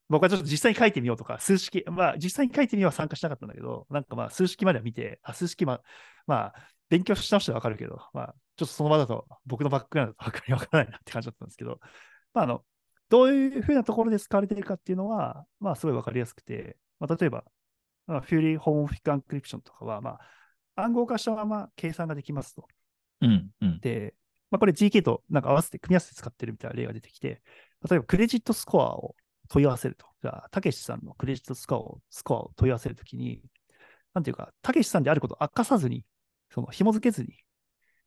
[0.10, 5.82] 僕はちょっと実際に書いてみようとか、数式、まあ実際に書いてみようは参加しなかったんだけど、なんかまあ数式までは見て、あ、数式ま、
[6.28, 6.54] まあ
[6.90, 11.80] 勉強し直してわかるけど、まあちょっとその場だと僕のバックグラウンドだとわかりわからないなって感じだったんですけど、
[12.34, 12.64] まああの、
[13.10, 17.44] どういうふうなところで使われているかっていうのは、まあすごいわかりやすくて、まあ例えば、
[18.08, 20.20] まあ、フューリーホームフィックアンクリプションとかは、ま
[20.76, 22.68] あ暗号化したまま計算ができますと。
[23.22, 23.50] うん。
[23.62, 23.80] うん。
[23.80, 24.14] で、
[24.52, 27.42] まあ、これ GK となんか合わせて組み合わせて使ってるみたいな例が出てきて、
[27.90, 29.16] 例えばクレジットスコアを
[29.50, 30.06] 問い合わせると。
[30.22, 33.42] じゃあ、たけしさんのクレジットスコアをスコアを問い合わせるときに、
[34.14, 36.06] なんていうか、たけしさんであることを明かさずに、
[36.54, 37.38] その紐付けずに、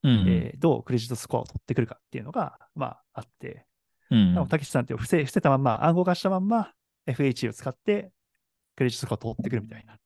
[0.05, 0.11] うん。
[0.29, 3.66] えーどうクレジットスコアを取ってくるかっていうのが、まあ、あって、
[4.48, 6.72] たけしさんって伏せ伏せたまんま、暗号化したまんま、
[7.07, 8.12] FH を使って、
[8.77, 9.98] クレジットスコアを取ってくるみたいな。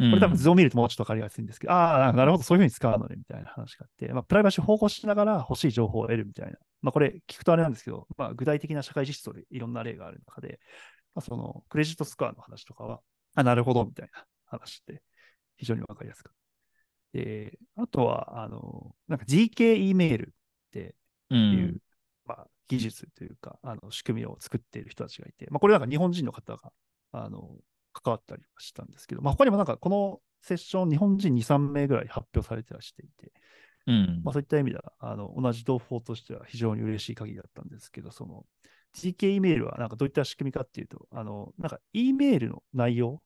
[0.00, 6.56] ここれ多分図を見るともうちょっとわかりやすいんですけど、ああ、なるほど、そういうふうに使うのね、みたいな話があって、まあ、プライバシーを保護しながら欲しい情報を得るみたいな。
[6.80, 10.58] まあ、これ聞くとあれなんですけど、まあ、具体的な社会実装でいろんな例がある中で、
[11.14, 13.00] まあ、そのクレジットスコアの話とかは、
[13.34, 15.02] あ、なるほど、みたいな話って
[15.56, 16.34] 非常にわかりやすかっ
[17.12, 17.18] た。
[17.18, 20.32] で、あとは、あの、なんか GKE メールっ
[20.70, 20.94] て
[21.30, 21.76] ういう、ん。
[22.24, 26.72] まあ、技術というか、あの仕組みを作っている人たちがいて、まあ、これなんか日本人の方が、
[27.12, 27.50] あの、
[27.92, 33.32] 関わったりはしたんですけど、まあ、他にもなんかこのセッション、日本人2、3名ぐらい発表されてはしていて、
[33.86, 38.44] うんまあ、そういった意味では、あの、同じ同胞としては非常に嬉しい限りだったんですけど、その、
[38.94, 43.22] GK メールはなんかどういった仕組みかっていうと、あの、なんか E メールの内容、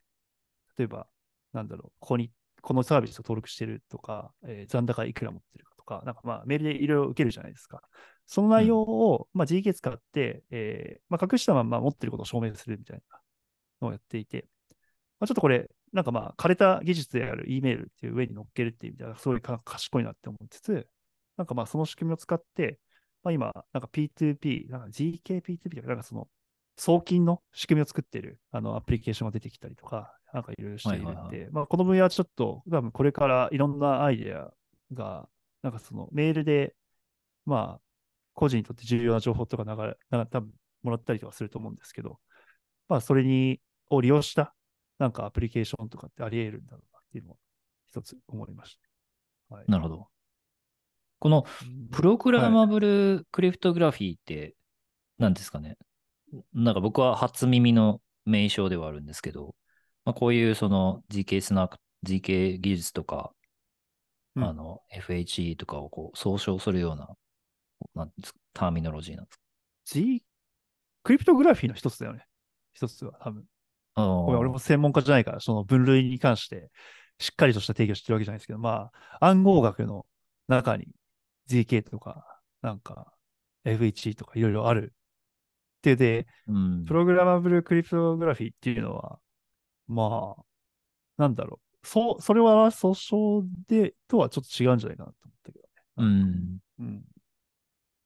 [0.79, 1.07] 例えば、
[1.53, 7.83] なんだろう、ここに、このサービスを登録してるとか、えー残高いくら持ってるかとか、なんかまあメールでいろいろ受けるじゃないですか。
[8.27, 13.20] その内容を、まあ GK 使って、えーまあ、隠したまま持ってることを証明するみたいな
[13.83, 14.48] のをやっていて、
[15.20, 20.88] まあ、ちょっとこれ、なんかまあ、枯れた技術である E メールっていう上に乗っけるっていう意味では、すごいか賢いなって思いつつ、
[21.37, 22.79] なんかまあ、その仕組みを使って、
[23.22, 26.29] まあ、今、なんか P2P、なんか GKP2P とか、なんかその、
[26.77, 34.50] 送金の仕組みを作っているあのアプリケーションが出てきたりとか、なんかいろいろしているんで、まあ、この分野はちょっと、多分これからいろんなアイデア
[34.92, 35.29] が、
[35.62, 36.74] なんかそのメールで、
[37.46, 37.81] まあ、
[38.35, 42.18] 個人にとって重要な情報とか流れ、なんか多分もらったりとかすると思うんですけど、
[42.88, 44.55] まあ、それに、を利用した、
[44.98, 47.37] なんかアプリケーションとかってあり得るんだろうなっていうのを
[47.87, 48.78] 一つ思いまし
[49.48, 49.54] た。
[49.57, 49.64] はい。
[49.68, 50.09] なるほど。
[51.18, 54.54] このうんプログラマブルクリプトグラフィーって
[55.18, 55.76] 何ですかね？
[56.52, 59.54] なんか僕は初耳の名称ではあるんですけど、
[60.04, 63.33] まあ、こういうその GK スナーク、GK 技術とか、
[64.35, 67.09] うんあの FHE とかをこう総称するような、
[67.94, 68.38] なんですか？
[68.52, 69.42] ターミノロジーなんですか
[69.87, 70.24] ？G、
[71.04, 72.26] クリプトグラフィーの一つだよね。
[72.72, 73.44] 一つは多分。
[73.96, 76.70] 俺も専門家じゃないから、その分類に関して
[77.18, 80.07] しっかりとした定義をしてるわけじゃないですけど、まあ、暗号学の
[80.48, 80.87] 中に
[81.48, 83.12] GK とか、なんか、
[83.64, 84.92] F1 とかいろいろある。
[85.83, 86.94] で、で、うんプ。
[86.94, 89.18] ログラマブルクリプトグラフィーっていうのは、
[89.87, 90.42] まあ、
[91.16, 91.87] なんだろう。
[91.87, 95.64] そう、それは総称で、とはちょっと違うんじゃないかなと思ったけど
[95.98, 96.33] うん。
[96.33, 96.59] ね。
[96.80, 97.04] うん。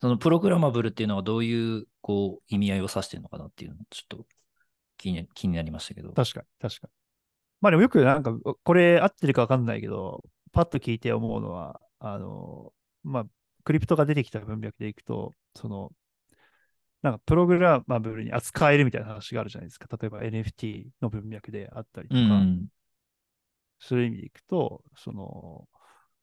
[0.01, 4.27] そのプログラマブルっていうのはどういう、こう、意味合いを指してるのかなっていうのちょっと
[4.99, 6.13] 気に気になりましたけど。
[6.13, 6.93] 確かに、確かに。
[7.61, 13.27] まあでもよくなんか、これ合ってるかわかんないけど、パッと聞いて思うのは、あの、まあ、
[13.65, 15.93] クリプトが出てきた文脈でいくと、その、
[17.03, 19.87] なんかプログラマブルに扱えるみたいな話があるじゃないですか。
[20.01, 22.67] 例えば NFT の文脈であったりとか、うん。
[23.79, 25.69] そういう意味でいくと、その、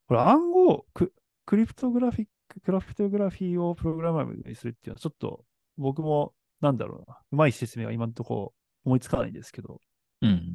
[0.08, 1.14] これ暗号、ク
[1.46, 5.46] クリプトグラフィック、クラフトグラフィーをプログラマブルにするっていうのは、ちょっと
[5.78, 8.54] 僕も、なんだろうな、うまい説明は今のところ
[8.86, 9.82] 思いつかないんですけど、
[10.22, 10.54] うん。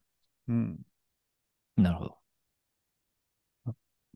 [0.48, 0.78] うん。
[1.76, 2.18] なるほど。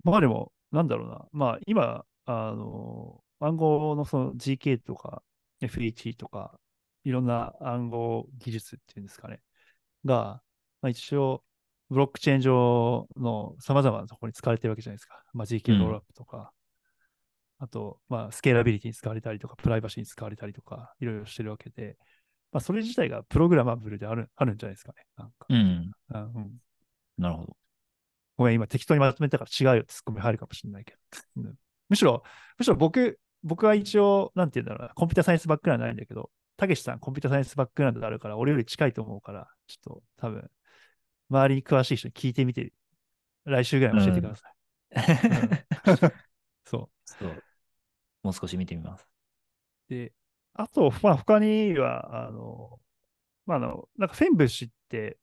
[0.03, 1.27] まあでも、なんだろうな。
[1.33, 5.22] まあ今、あの、暗号のその GK とか
[5.61, 6.59] FH とか、
[7.05, 9.40] いろんな暗号技術っていうんですかね。
[10.05, 10.42] が、
[10.83, 11.44] まあ、一応、
[11.90, 15.22] ブロックチェーン上の様々なところに使われてるわけじゃないですか。
[15.33, 16.53] まあ GK ロールアップとか、
[17.59, 21.96] あと、まあスケーラビリティに使われたりとか、プライバシーに使われたりとか、いろいろしてるわけで、
[22.55, 25.05] まあそれ自体がプログラマブルであるあるんじゃないですかね。
[25.19, 25.47] なんか。
[25.49, 25.90] うん。
[26.11, 26.53] あうん
[27.19, 27.57] なるほど。
[28.37, 31.43] ごめん、今適当にまとめたから違うよってツッコミ入るかもしれないけど。
[31.43, 31.55] うん
[31.90, 32.23] むしろ、
[32.57, 40.51] むしろ僕、僕は一応、なんて言うんだろうな、コンピューターサイエンスバックグラウンドないんだけど、たけしさんコンピューターサイエンスバックグラウンドであるから、俺より近いと思うから、ちょっと多分、
[41.29, 42.73] 周りに詳しい人に聞いてみて、
[43.45, 44.55] 来週ぐらい教えてください。
[46.64, 47.43] そそう。
[48.23, 49.07] もう少し見てみます。
[49.90, 49.95] う。
[49.95, 50.12] で、
[50.55, 52.81] あと、まあ、他には、あの、
[53.47, 55.19] まあ、あの、なんかフェンブッシュって、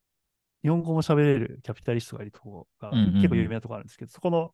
[0.62, 3.16] 日本語も喋れるキャピタリストがいるところがうんうんうん。
[3.16, 4.54] 結構有名なところあるんですけど、そこの、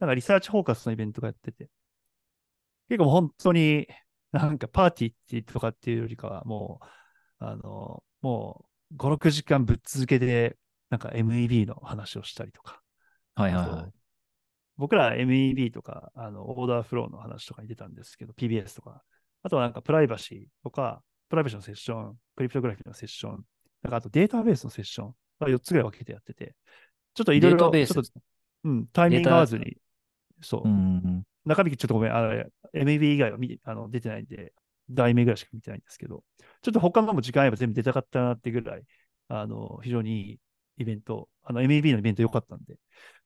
[0.00, 1.68] なんかリサーチフォーカスのイベントがやってて、
[2.88, 3.86] 結構本当に
[4.32, 6.86] なんかパーティーって言とかっていうよりかは、もう、
[7.44, 10.56] あの、もう5、6時間ぶっ続けで、
[10.90, 12.80] なんか MEB の話をしたりとか、
[13.36, 13.68] そはいはい。
[13.68, 13.92] はう
[14.78, 19.02] 僕ら MEB とか、あの、オーダーフローの話とかに出たんですけど、PBS とか、
[19.42, 23.44] あとはなんかプライバシーとか、プライバシーのセッション、クリプトグラフィーのセッション、
[23.82, 26.54] なんかあとデータベースのセッションが4つぐらい分けてやってて、
[27.14, 28.02] ちょっといろいろ、ちょっと、
[28.64, 29.76] うん、タイミング合わずに、
[30.40, 30.70] そうい。
[30.70, 31.22] う、ん。
[31.44, 32.32] 中身ちょっとごめん、あの、
[32.74, 34.52] MEB 以外は見てあの出てないんで、
[34.90, 36.24] 題名ぐらいしか見てないんですけど、
[36.62, 38.82] ちょっと他のも時間あれば全部出たかったなってぐらい、
[39.28, 40.38] あの、非常にいい
[40.78, 42.76] イベント、あの、MEB のイベント良かったんで。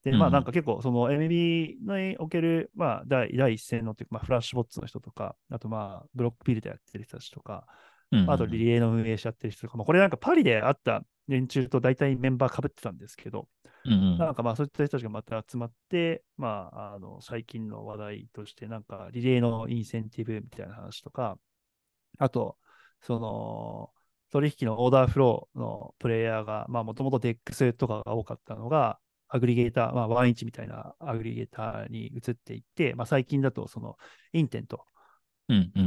[0.04, 7.66] で、まあうんなんか結構、その MEB における、まあ第第一線のっていうか、まあフラッシュボッツの人とか、あとまあブロックビルドやってる人たちとか、
[8.10, 13.48] うんあとリレーの運営しちゃってる人とか、まあこれなんかパリで会った連中と大体メンバー被ってたんですけど、
[13.84, 14.18] うんうん。
[14.18, 21.38] なんかまあそういった人たちがまた集まって、まあ、あの、最近の話題として、なんかリレーのインセンティブみたいな話とか、
[22.18, 22.56] あと、
[23.00, 23.90] その、
[24.32, 33.96] 取引の order flow のプレイヤーが、まあもともと DEX とかが多かったのが、 aggregator、まあ 1inch みたいな aggregator に移っていって、まあ最近だとその
[34.32, 34.84] intent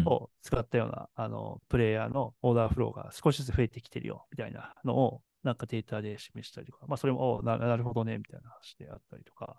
[0.05, 9.55] を使ったような、あの、プレイヤーの order flow が少しずつ増えてきてるよ、みたいなのを、なんかデータで示したりとか、まあ、それも、おななるほどね、みたいな話であったりとか、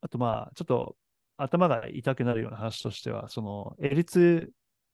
[0.00, 0.96] あと、まあ、ちょっと
[1.36, 4.48] 頭が痛くなるような話としては、その L2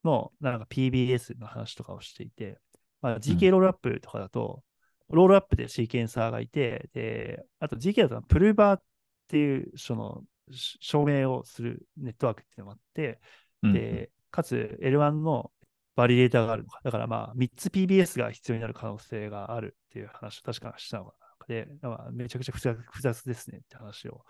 [0.05, 2.59] のなんか PBS の話とかをしていて、
[3.03, 4.63] まあ、GK ロールアップとかだと、
[5.11, 8.83] ロールアップでシーケンサーがいて、で、あと GK だとプルーバーっ
[9.29, 13.21] ていう、その、し証明をするネットワークっていうのがあって、
[13.63, 15.51] うんで、かつ L1 の
[15.97, 16.81] バリデータがあるのか。
[16.83, 21.47] だからまあ、3つ PBS が必要になる可能性があるっていう話を確かしたのかな。
[21.47, 24.25] で、まあ、めちゃくちゃ複雑ですねって話を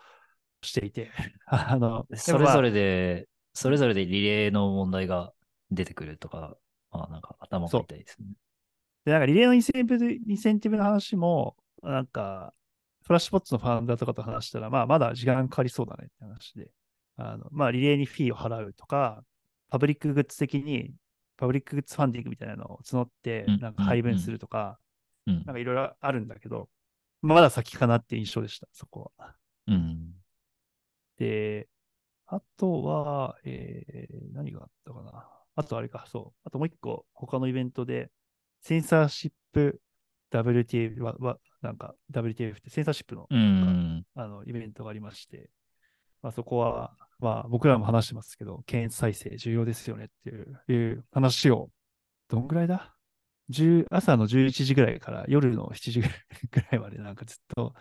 [0.62, 1.10] していて。
[1.46, 5.32] あの、それぞれ、れで、それぞれでリレーの問題が
[5.70, 6.56] 出てくるとか、
[6.90, 8.28] まあなんか頭が痛いですね。
[9.04, 12.52] で、なんかリレーのインセンティブ、インセンティブの話も、なんか、
[13.02, 16.70] Flashbots の founder とかと話したら、まあ、まだ時間かかりそうだねって話で、
[17.16, 19.24] あの、まあ、リレーにフィーを払うとか、
[19.68, 20.94] public goods 的に、
[21.36, 24.78] public goods funding みたいなのを募ってうん、なんか配分するとか、
[25.26, 26.68] うんなんかいろいろあるんだけど、
[27.22, 29.34] まだ先かなって印象でした、そこは。
[29.68, 30.14] うん。
[31.18, 31.68] で、
[32.26, 35.28] あとは、えー、何があったかな。
[35.54, 36.40] あとあれか、そう。
[36.44, 38.10] あともう一個、他のイベントで、
[38.60, 39.80] センサーシップ
[40.30, 44.04] WTF は、はなんか WTF ってセンサーシップの,、うん。
[44.14, 45.50] あのイベントがありまして、
[46.22, 51.70] まあ、そこは、まあ僕らも話してますけど、検閲再生重要ですよねっていういう話を、
[52.28, 52.94] どんぐらいだ
[53.50, 56.00] ？10朝の11時ぐらいから夜の7時
[56.50, 57.74] ぐらいまでなんかずっと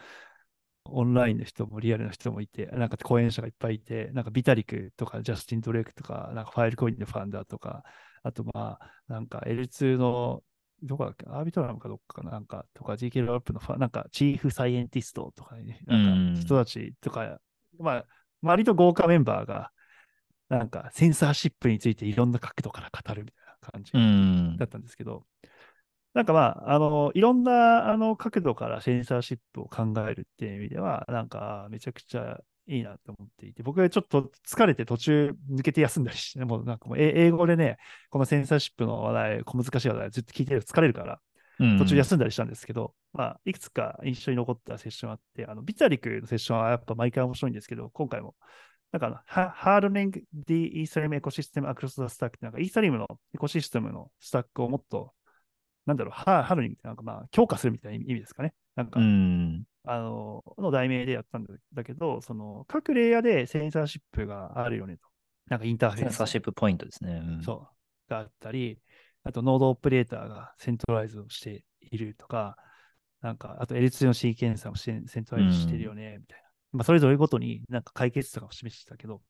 [0.86, 7.84] オンラインの人もリアルの人もいて、なんか講演者がいっぱいいて、なんかビタリクとかジャスティン・ドレイクとか、なんかファイルコインのファンダーとか、
[8.24, 10.44] あとまあ、なんか L2 の、
[10.84, 17.40] どこだっけ、アービトラムかどっかかな、なんか、とか GK ロップのファン、なんかチーフサイエンティストとかね、なんか人たちとか、
[17.80, 18.06] まあ、
[18.42, 19.72] 割と豪華メンバーが、
[20.50, 25.26] なんかセンサーシップについていろんな角度から語るみたいな感じだったんですけど、
[26.14, 32.40] なんかまあ、あの、いろんなあの角度からセンサーシップを考えるっていう意味では、なんかめちゃくちゃ
[32.70, 37.78] いいなと思っていて、僕はちょっと疲れて途中抜けて休んだりして、もうなんかもう英語でね、
[38.10, 41.20] このセンサーシップの話題、小難しい話題ずっと聞いてると疲れるから、
[41.80, 48.36] 途中休んだりしたんですけど、うん、まあ、いくつか印象に残ったセッションあって、あの、ビタリクのセッションはやっぱ毎回面白いんですけど、今回も
[48.92, 55.12] なんか、 hardening the Ethereum ecosystem across the stack ってなんか、イーサリアムのエコシステムのスタックをもっと
[55.86, 58.54] なんだろう、 hardening ってなんかまあ強化するみたいな意味ですかね。
[58.76, 59.00] なんか、
[59.86, 65.04] あの、の題名でやったんだけど、その各レイヤーでセンサーシップがあるよねと。
[65.48, 66.10] なんかインターフェース。
[66.10, 67.22] センサーシップポイントですね。
[67.24, 67.68] うん、そ
[68.08, 68.10] う。
[68.10, 68.80] があったり、
[69.24, 72.58] あと node operator が centralize をしているとか、
[73.22, 76.50] なんか、あと L2 の sequencer も centralize してるよね、みたいな。
[76.72, 79.22] まあ、それぞれごとになんか解決策を示してたけど、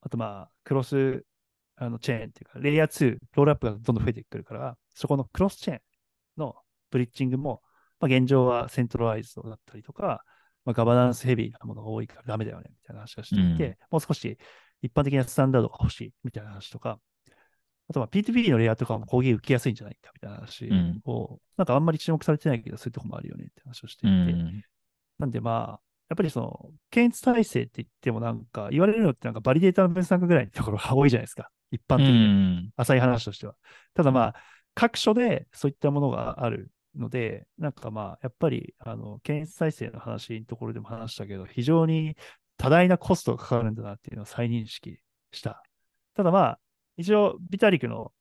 [0.00, 1.24] あとまあ、クロス
[1.76, 5.80] あのチェーンっていうか、レイヤー2、ロールアップがどんどん増えてくるから、そこのクロスチェーン
[6.36, 6.54] の
[6.90, 7.62] ブリッジングも、
[8.00, 10.24] まあ、現状はセントライズドだったりとか、
[10.64, 14.38] まあ、ガバナンスヘビーなものが多いからダメだよねみたいな話をしていて、うん、もう少し
[14.82, 16.98] 一般的なスタンダードが欲しいみたいな話とか、
[17.88, 20.68] あとは P2P のレイヤーとかも攻撃受けやすいんじゃないかみたいな話
[21.04, 24.62] を、うん、なんかあんまり注目されてないけど、そういうとこもあるよねって話をしていて、うん、
[25.18, 25.80] なんでまあ、
[26.10, 31.50] やっぱりその、検出体制って言ってもなんか、言われるのってなんかバリデータの分散化ぐらいのところが多いじゃないですか。
[31.70, 32.70] 一般的に。
[32.76, 33.54] 浅い話としては。
[33.94, 34.34] ただまあ、
[34.74, 42.16] 各所でそういったものがあるので、なんかまあ、やっぱり、あの、検出体制の話のところでも話したけど、非常に
[42.56, 44.98] 多大なコストがかかるんだなっていうのを再認識
[45.32, 45.62] した。
[46.14, 46.60] ただまあ、
[46.96, 48.12] 一応、ビタリクの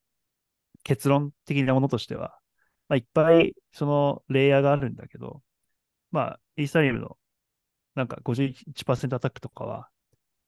[0.84, 2.40] 結論的なものとしては、
[2.88, 5.42] まあ、いっぱいそのレイヤーがあるんだけど、
[6.12, 7.18] まあ、イーサリアムの
[7.96, 9.90] なんか51%アタックとかは、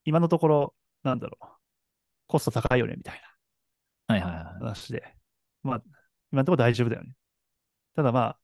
[0.06, 1.46] 今のところ、なんだろう、
[2.28, 3.22] コスト高いよね、みたい
[4.08, 4.16] な。
[4.16, 4.46] はいはいはい。
[4.60, 5.16] 話で。
[5.64, 5.82] まあ、
[6.32, 7.12] 今のところ大丈夫だよね。
[8.00, 8.38] ただまあ、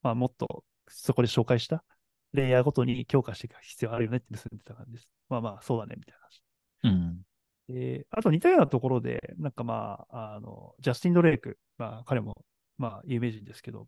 [0.00, 1.84] まあ、もっとそこで紹介した
[2.32, 5.08] レイヤーごとに強化していく必要あるよねって結んでた感じです。
[5.28, 6.14] まあまあ、そうだね、みたい
[6.82, 7.22] な話。
[7.68, 7.76] うん。
[7.76, 12.42] えあと似たようなところで、なんかまあ、あの、ジャスティン・ドレイク、まあ彼も、
[12.78, 13.86] まあ有名人ですけど、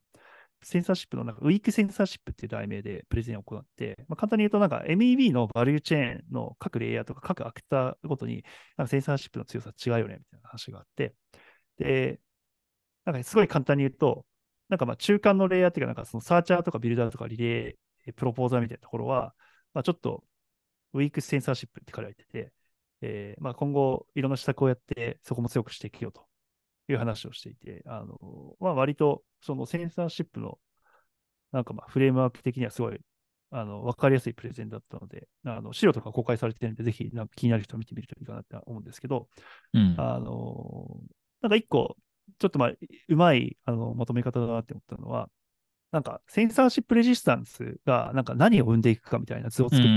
[0.63, 8.45] センサーシップのなんかウィークセンサーシップっていう題名でプレゼンを行って、まあ、簡単に言うとなんか MEB のバリューチェーンの各レイヤーとか各アクターごとに
[8.77, 11.15] なんかセンサーシップの強さ違うよねみたいな話があって、
[11.79, 12.21] で、
[13.05, 14.25] なんかすごい簡単に言うと、
[14.69, 19.35] なんかまあ中間のレイヤーっていうか、なんかそのサーチャーとかビルダーとかリレー、プロポーザーみたいなところは、
[19.73, 20.25] まあ、ちょっと
[20.93, 22.53] ウィークセンサーシップって彼は言ってて、
[23.03, 26.27] えー、まあ今後いろんな施策をやってそこも強くしていくよと
[26.89, 30.59] いう話をしていて、あの、まあ、割とそのセンサーシップの
[31.53, 32.99] なんかまあフレームワーク的にはすごい
[33.51, 39.29] あの分かりやすいプレゼンだったので、あの資料とか公開されてるんで、ぜひなんか気になる人は見てみるといいかなって思うんですけど、
[39.73, 40.99] うん、あの、
[41.41, 41.97] なんか一個、
[42.39, 42.73] ちょっとまあ、
[43.09, 45.29] うまいあのまとめ方だなって思ったのは、
[45.93, 49.89] なんかセンサーシップレジスタンスがなんか何を生んでいくかみたいな図を作ってて、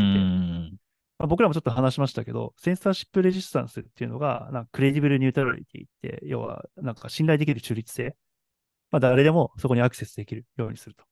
[1.18, 8.16] まあ、僕らもちょっと話しましたけど、センサーシップレジスタンスっていうのが、なんか credible neutrality って、要はなんか信頼できる中立性、
[8.92, 11.04] まあ、誰でもそこにアクセスできるようにすると。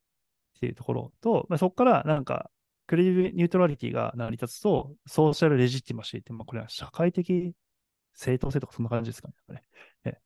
[0.56, 2.50] っていうところと、まあ、そこからなんか
[2.88, 7.54] credible neutrality が成り立つと、 social legitimacy って、まあ、これは社会的
[8.14, 9.62] 正当性とかそんな感じですかね。
[10.06, 10.20] ね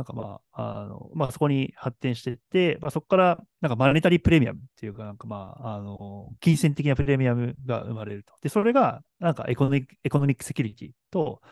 [0.00, 8.32] なんかまあ、あの、まあそこに発展していって、まあそこからなんか monetary premium っていうか、なんかまあ、あの、金銭的なプレミアムが生まれると。
[8.40, 11.42] で、それがなんか economic、economic security と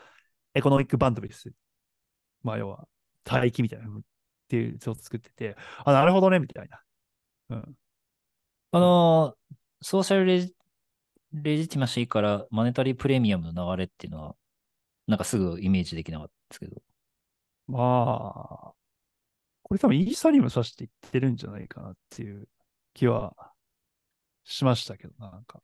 [0.55, 1.51] エコノミックバンドビス。
[2.41, 2.87] まあ要は、
[3.31, 4.01] 帯域みたいなっ
[4.47, 6.81] ていう図を作ってて、あ、なるほどね、みたいな。
[7.49, 7.75] うん。
[8.71, 9.35] あの、
[9.81, 10.55] ソーシャルレジ
[11.33, 14.35] レジティマシーからマネタリープレミアムの流れっていうのは、
[15.07, 16.81] なんかすぐイメージできなかったですけど。
[17.69, 18.73] まあ、
[19.61, 22.47] これ多分イーサリアム指していってるんじゃないかなっていう
[22.93, 23.35] 気は
[24.43, 25.61] しましたけどな、なんか。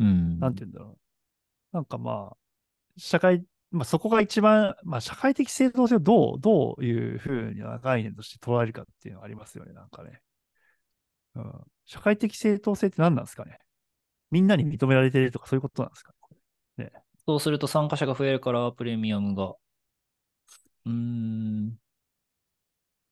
[0.00, 0.38] うん。
[0.38, 0.98] なんて言うんだろ
[1.72, 1.76] う。
[1.76, 2.36] なんかまあ、
[2.96, 10.20] 社会、まあそこが一番、まあ社会的正当性をどう、どういうふうな概念として捉えるかっていうのがありますよね、なんかね。
[11.34, 11.52] うん。
[11.84, 13.58] 社会的正当性って何なんですかね
[14.30, 16.12] みんなに認められてるとかそういうことなんですか
[16.78, 16.90] ね
[17.26, 19.54] そうすると参加者が増えるからプレミアムが。
[20.86, 21.78] うーん。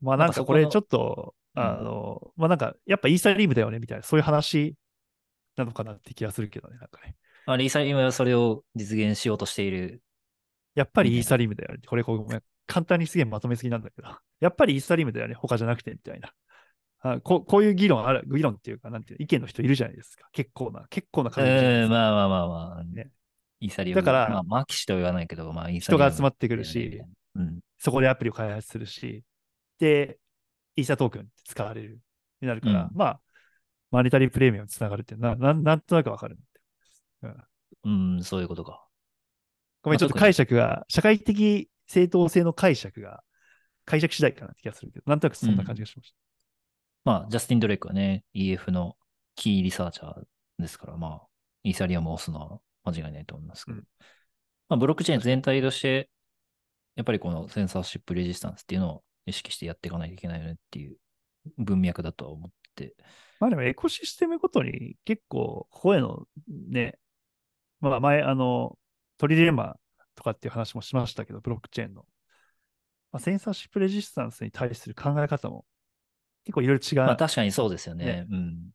[0.00, 4.74] まあなんかこれちょっと、あの、まあなんかやっぱイーサリームだよねみたいな、そういう話
[5.56, 7.16] なのかなって気がするけどね、なんかね。
[7.46, 10.02] あれ、イーサリアムはそれを実現しようとしている。
[10.74, 11.80] やっぱりイーサリムだよね。
[11.86, 14.08] これ、こう簡単にすげえまとめすぎなんだけど。
[14.40, 15.34] やっぱりイーサリムだよね。
[15.34, 16.32] 他じゃなくてみたいな。
[17.04, 20.28] あこうこういう議論ある、議論っていうか、なんていう意見の人いるじゃないですか。
[20.32, 21.86] 結構な、結構なう数いるじで。
[21.88, 22.84] まあまあまあまあ。
[22.84, 23.10] ね
[23.58, 24.02] イーサリアム。
[24.02, 27.02] だからまあ、マキシとは言わないけど、まあ、イーサリアム人が集まってくるし、
[27.34, 27.60] うん。
[27.78, 29.24] そこでアプリを開発するし、
[29.78, 30.18] で、
[30.76, 32.00] イーサトークンって使われる。
[32.40, 33.20] になるから、うんまあ、
[33.90, 36.38] マネタリープレミアムにつながるってな、なんなんとなくわかる、
[37.22, 38.16] うん。
[38.16, 38.86] うん、そういうことか。
[39.82, 43.22] ごめん、まあちょっと解釈が、社会的正当性の解釈が、
[43.84, 46.16] 解釈次第かなって気がするけど、なんとなくそんな感じがしました。
[47.04, 48.96] まあ、ジャスティン・ドレイクはね、EF の
[49.34, 50.22] キーリサーチャー
[50.58, 51.26] ですから、まあ、
[51.64, 53.78] イーサリアムを押すのは間違いないと思いますけど。
[53.78, 53.84] うん
[54.68, 56.08] まあ、ブロックチェーン全体として、
[56.96, 60.96] やっぱりこのセンサーシップレジスタンスっていうのを意識してやっていかないといけないよねっていう
[61.58, 62.94] 文脈だとは思って。
[63.40, 66.26] まあでもエコシステムごとに結構、ここへの
[66.70, 66.98] ね、
[67.80, 68.78] まあ前、あの、
[69.18, 69.76] トリレンマ
[70.14, 72.04] とかっていう話もしましたけど、ブロックチェーンの。
[73.10, 75.66] まあ、センサーシップレジスタンスに対する考え方も
[76.44, 77.06] 結構いろいろ違う。
[77.06, 78.04] まあ確かにそうですよね。
[78.04, 78.70] ねうん。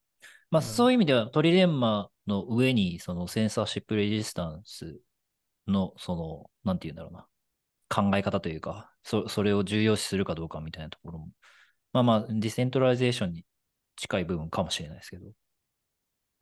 [0.52, 5.00] まあうんそういう意味ではトリレンマの上にそのセンサーシップレジスタンス
[5.68, 7.28] のその、なんて言うんだろうな。
[7.90, 11.30] 考え方というか、そそれを重要視するかどうかみたいなところも。
[11.94, 13.46] まあまあ、 decentralization に
[13.96, 15.32] 近い部分かもしれないですけど。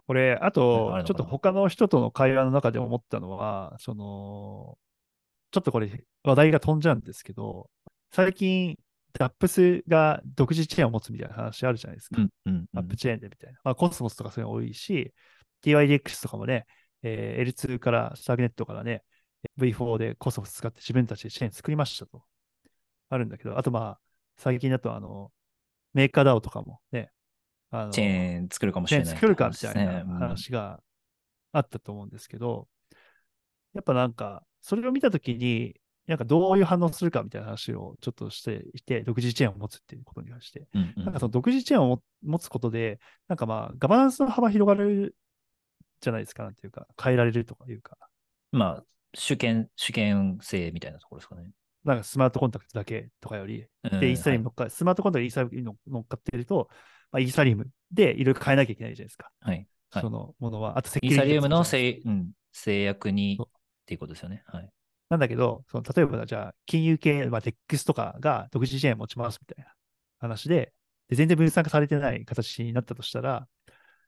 [0.08, 4.78] これ、あとちょっと他の人との会話の中で思ったのは、その、
[5.52, 7.70] ちょっとこれ話題が飛んじゃうんですけど、
[8.12, 8.78] 最近、
[9.14, 12.22] dApps が独自チェーンを持つみたいな話あるじゃないですか。
[12.22, 13.60] うんうん、うん appchain でみたいな。
[13.64, 15.14] まあ、コスモスとかそういうの多いし、
[15.64, 16.66] TYDX とかもね、
[17.02, 19.04] えー L2 から、スターグネットからね、
[19.58, 22.24] V4 でコスモス使って自分たちでチェーン作りましたと。
[23.10, 24.00] あるんだけど、あとまあ、
[24.38, 25.32] 最近だとあの、
[25.94, 27.12] メーカー DAO とかもね、
[27.72, 29.14] あのチェーン作るかもしれない。
[29.14, 30.82] 作るかみたいな話が
[31.52, 32.68] あったと思うんですけど、
[33.74, 35.76] やっぱなんか、それを見たときに、
[36.08, 40.68] なんかどういう反応するかみたいな話をちょっとしていて、独自チェーンを持つっていうことに関して。
[40.74, 41.06] うんうん。
[41.06, 45.16] なんかその独自チェーンをも持つことで、なんかまあ、ガバナンスの幅広がる
[46.02, 47.98] じゃないですか、なんていうか、変えられるとかいうか、
[48.52, 48.84] まあ、
[49.16, 51.50] 主権、主権性みたいなところですかね。
[51.84, 56.70] なんかスマートコンタクトだけとかより、うんで、イーサリアム乗はっか、スマートコンタクトにイーサリアムに乗っかってると、
[57.12, 59.32] まあ、イーサリアムでいろいろ変えなきゃいけないじゃないですか。
[59.44, 59.50] い。
[59.50, 59.58] はい。
[59.58, 59.68] はい
[60.02, 60.78] そのものは。
[60.78, 63.48] あとセキイーサリアムのせ制,、うん、制約にっ
[63.86, 64.44] ていうことですよね。
[64.48, 64.70] はい。
[65.10, 69.72] なんだけど、その例えばじゃあ、金融系、まあ、DEX とかが独自チェーン持ちますみたいな
[70.20, 70.74] 話で、
[71.08, 73.48] で全然分散化されてない形になったとしたら、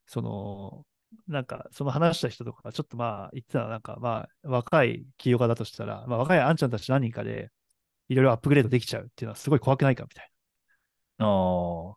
[0.07, 0.85] その、
[1.27, 7.51] なんか、その話した人とかがちょっとまあ言ってたら、なんかまあ、若い起業家だとしたら、まあ、若いあんちゃんたち何人かで、
[8.09, 10.31] いろいろアップグレードできちゃうっていうのはすごい怖くないかみたい
[11.17, 11.95] なああ、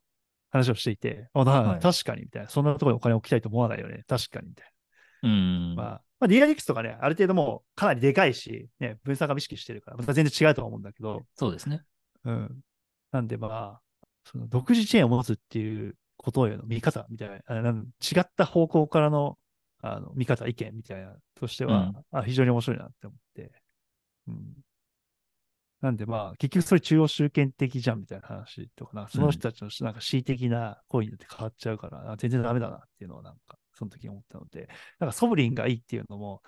[0.51, 4.73] 話をしていて、あなはい確かにみたいな、そんなところにお金を置きたいと思わないよね、確かにみたい
[5.23, 5.77] うん。
[5.77, 5.83] な。
[5.83, 11.83] まあ、まあ、DIX とかね、ある程度もうかなりでかいし、ね、分散化も意識してるから、また全然違うとは思うんだけど、そうですね。
[12.25, 12.61] うん。
[13.13, 13.81] なんでまあ、
[14.25, 19.39] その独自チェーンを持つっていうことへの見方みたいな、あなん違った方向からの
[19.83, 23.51] あの見方、意見みたいなとしては、あ非常に面白いなって思って。
[24.29, 24.53] うん。
[25.81, 34.69] なんでまあ、結局それ中央集権的じゃんみたいな話とか、なその人たちのなんか恣意的な行為によって変わっちゃうから、あ全然ダメだなっていうのをなんか、その時に思ったので、
[34.99, 36.43] なんかソブリンがいいっていうのも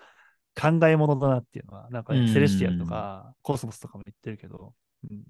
[0.55, 2.27] 考え物だなっていうのは、なんかね、うん。
[2.31, 4.75] セレスティアルとかコスモスとかも言ってるけど、
[5.09, 5.23] うん、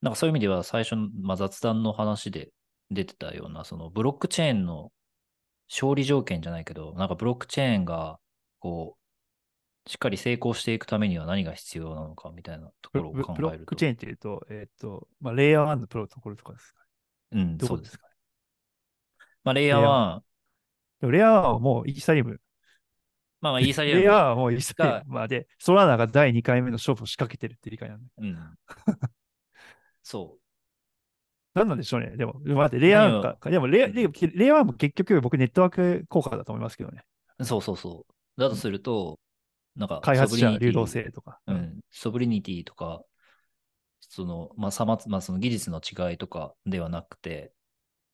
[0.00, 2.50] なんかそういう意味では最初の、まあ、雑談の話で
[2.94, 4.92] 出てたような、そのブロックチェーンの
[5.70, 8.18] 勝利条件じゃないけど、なんかブロックチェーンが、
[8.60, 8.96] こ
[9.86, 13.42] う、しっかり成功していくためには何が必要なのかみたいなところをブ考えると。
[13.42, 16.80] ブロックチェーンっていうと、えっ、と、まあ、レイヤー1のプロトコルとかですか
[17.32, 17.42] ね。
[17.42, 17.96] うん、そうですす。
[17.96, 18.14] どこでかね。
[19.44, 20.22] まあ、レイヤーレイヤーは、
[21.00, 22.40] でもレイヤー1はもうイーサリアム。
[23.40, 24.28] まあまあ、イーサリレイヤー1アム。
[24.28, 25.14] はもうイーサリアム。
[25.14, 28.06] まあで、ソラーナが第2回目の勝負を仕掛けてるって理解なんで。
[28.18, 28.58] うん。
[30.04, 30.41] そな
[31.64, 32.16] んなんでしょうね。
[32.16, 33.50] でも、待って、レイヤー1か。
[33.50, 37.04] でもレレイヤー1も結局僕ネットワーク効果だと思いますけどね。
[37.38, 37.44] う。
[37.44, 38.40] そうそうそう。
[38.40, 39.18] だとすると、
[39.76, 41.40] なんか、開発者流動性とか。
[41.46, 43.02] うん、ソブリニティとか、
[44.00, 47.52] その、まあ、さまつ、まあ、その技術の違いとかではなくて、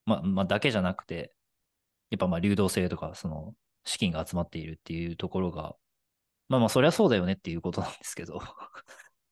[0.05, 1.33] まあ、まあ、だけじゃなくて、
[2.09, 3.53] やっぱまあ、流動性とか、その、
[3.85, 5.75] 資金が集まっているっていうところが、
[6.47, 8.41] まあまあ、そりゃそうだよねっていうことなんですけど、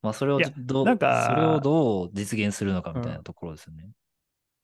[0.02, 3.90] まあ、それをどう、なんかそれをどう実現するのかみたいなところですよね。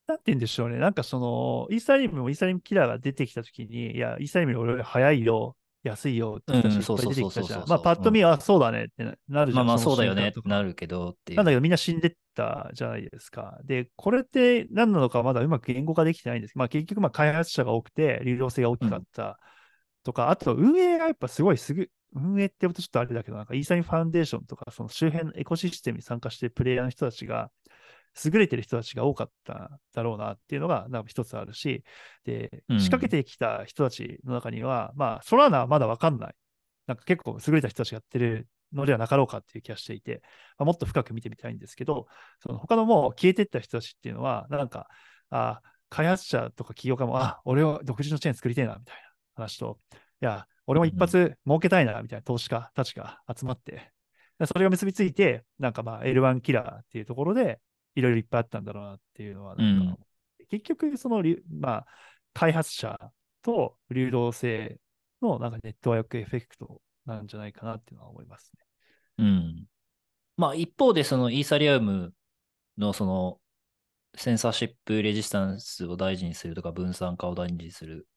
[0.05, 0.77] なんて言うんでしょうね。
[0.77, 5.55] なんかその、イーサリアムもイーサリアムキラーが出てきたときに、いや、イーサリアムより俺早いよ。
[5.83, 7.67] 安いよって人たちうんいっぱい出てきたじゃん。
[7.67, 9.65] まあ、パッと見、あ、そうだねってななるじゃん。
[9.65, 11.35] まあまあのそうだよねってなるけどって。
[11.35, 13.59] なんだけどみんな死んでったじゃないですか。
[13.65, 19.37] で、これって何なのかまだうまく言語化できてないんですけど、まあ結局まあ開発者が多くて流動性が大きかった
[20.03, 27.51] とか、あと運営がやっぱすごいすぐ、運営って言うとちょっとあれだけど、なんかイーサリンファンデーションとか、その周辺のエコシステムに参加しているプレイヤーの人たちが、
[28.23, 31.83] 優れてる人たちが多かっただろうなっていうのが、なんか一つあるし、
[32.25, 36.35] で、うん仕掛けてきた人たちの中には、まあ、ソラーナはまだわかんない。
[36.85, 40.21] なんか結構優れた人たちがやってるのではなかろうかっていう気がしていて、
[40.57, 42.07] まあ、もっと深く見てみたいんですけど、
[42.39, 44.87] その他のもう消えてった人たちっていうのは、なんか、
[45.29, 49.01] あ開発者とか企業家も、あ、俺は独自のチェーン作りたいな、みたいな
[49.35, 53.91] 話と、いや、俺も一発儲けたいな、みたいな投資家たちが集まって、
[54.39, 57.59] でそれが結びついて、なんかまあ L1 キラーっていうところで、
[57.95, 59.97] いろいろいっぱいあったんだろうなっていうのは、なんか、
[60.49, 61.87] 結局、そのまあ、
[62.33, 63.11] 開発者
[63.43, 64.79] と流動性
[65.21, 68.65] のなんかネットワークエフェクトなんじゃないかなっていうのは思いますね。
[69.19, 69.65] うん。
[70.37, 72.13] まあ一方でそのイーサリアム
[72.77, 73.39] のその
[74.15, 78.07] センサーシップレジスタンスを大事にするとか分散化を大事にする、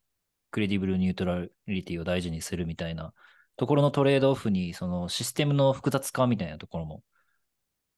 [0.57, 3.13] credible neutrality を大事にするみたいな
[3.57, 7.03] ところのトレードオフにそのシステムの複雑化みたいなところも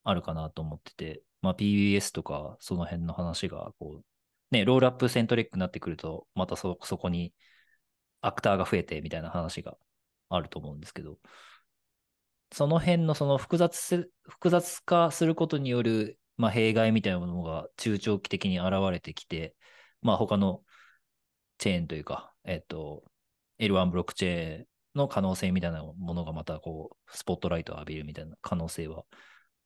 [0.03, 4.05] あるかなと思ってて、まあ PBS とかその辺の話がこう、
[4.51, 7.33] ね、 rollup centric になってくると、またそ、そこに
[8.23, 9.77] アクターが増えてみたいな話が
[10.29, 11.17] あると思うんですけど、
[12.53, 19.55] その辺のその複雑複雑化することによる、まあ、弊害みたいなものが中長期的に現れてきて、
[20.03, 20.63] まあ、他の
[21.59, 23.05] チェーンというか、えっと、
[23.59, 29.05] L1 ブロックチェーンの可能性みたいなものがまたこう、スポットライトを浴びるみたいな可能性は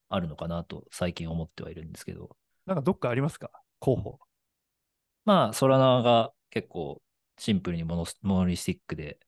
[0.09, 2.37] あるのかなと最近思ってはいるんですけど、
[2.67, 3.51] なんかどっかありますか？
[3.79, 4.19] 候補。
[5.25, 7.01] まあ、ソラナが結構
[7.39, 9.19] シンプルにモノモノリスティックで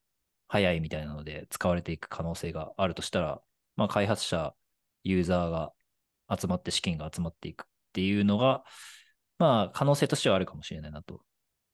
[0.47, 3.41] 早いみたいなので使われていく可能性があるとしたら、
[3.75, 4.53] まあ、開発者、
[5.03, 5.71] ユーザーが
[6.37, 8.63] 集まって資金が集まっていくっていうのが、
[9.37, 11.21] まあ、可能性としてはあるかもしれないなと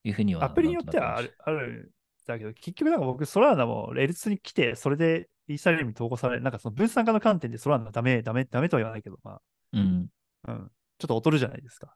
[0.04, 0.44] いうふうには。
[0.44, 1.90] アプリによってはある、あるん
[2.26, 9.42] だけど、結局なんか僕、ソラーナも L2 に来て、それでイーサリアムに投稿される、なんかその分散化の観点でソラーナダメ、ダメ、ダメとは言わないけど、ま
[9.74, 10.08] うん。
[10.44, 11.94] あ、うん、ちょっと劣るじゃないですか。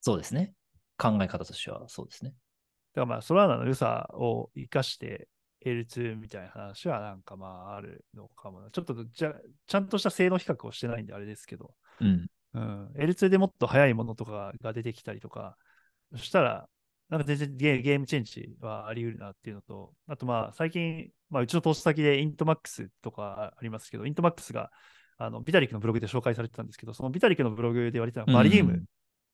[0.00, 0.54] そうですね。
[0.96, 2.30] 考え方としてはそうですね。
[2.30, 5.28] だからまあ、ソラーナの良さを生かして
[5.64, 8.70] L2 みたいな話はなんかまああるのかもな。
[8.70, 9.34] ちょっとじゃ
[9.66, 12.26] ちゃんとした性能比較をしてないんであれですけど、うん。
[12.54, 15.56] うん、L2 でもっと速いものとかが出てきたりとか、
[16.12, 16.68] そしたら、
[17.08, 24.70] なんか全然ゲゲームチェンジはあり得るなっていうのと、あとまあ最近、まあうちの投資先でイントマックスとかありますけど、イントマックスが
[25.16, 28.84] あのビタリックのブログで紹介されてたんですけど、そのビタリックのブログで言われてたのはバリウム、うん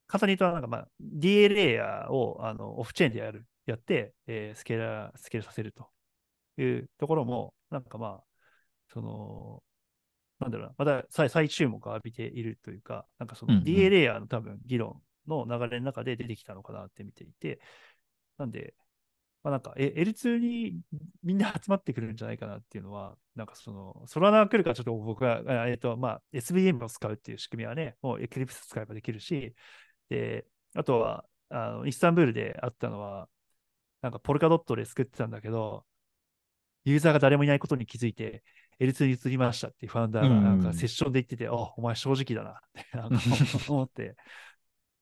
[0.06, 5.88] 簡単に言うとなんかまあーをあのオフチェーンでやる、やって、えースケーラー、スケールさせると
[6.60, 8.24] いうところも、なんかまあ、
[8.92, 9.62] その、
[10.40, 13.64] なんだろうな、また再再注目を浴びているというか、なんかそのうんうん。
[13.64, 17.60] DA レイヤーの多分議論の流れの中で出てきたのかなって見ていて、
[18.38, 18.74] なんで、
[19.44, 20.80] まあ、なんかえ L2 に
[21.22, 29.54] みんな集まってくるんじゃないかなっていうのは、なんかその、ソラナー来るからちょっと僕は、あえっと、まあ、SVM を使うっていう仕組みはね、もう Eclipse 使えばできるし、
[30.08, 33.28] で、あとは、あのイスタンブールであったのは、
[34.02, 35.84] なんかポルカドットで作ってたんだけど、
[36.84, 38.42] ユーザーが誰もいないことに気づいて、
[38.80, 43.18] L2 に移りましたっていうファウンダーがなんかセッションで言ってて、あ、お前正直だなってなんか
[43.68, 44.16] 思って。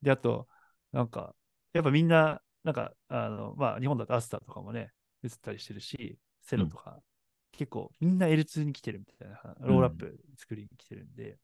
[0.02, 0.48] で、あと、
[0.92, 1.34] なんか、
[1.72, 4.92] やっぱみんな、なんか、あの、まあ、日本だとアスターとかもね、
[5.24, 7.00] 移ったりしてるし、セロとか、
[7.52, 11.38] 結構みんな L2 に来てるみたいな、ロールアップ作りに来てるんで、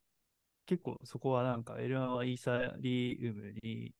[0.66, 3.94] 結構そこはなんか L1 はイーサリウムに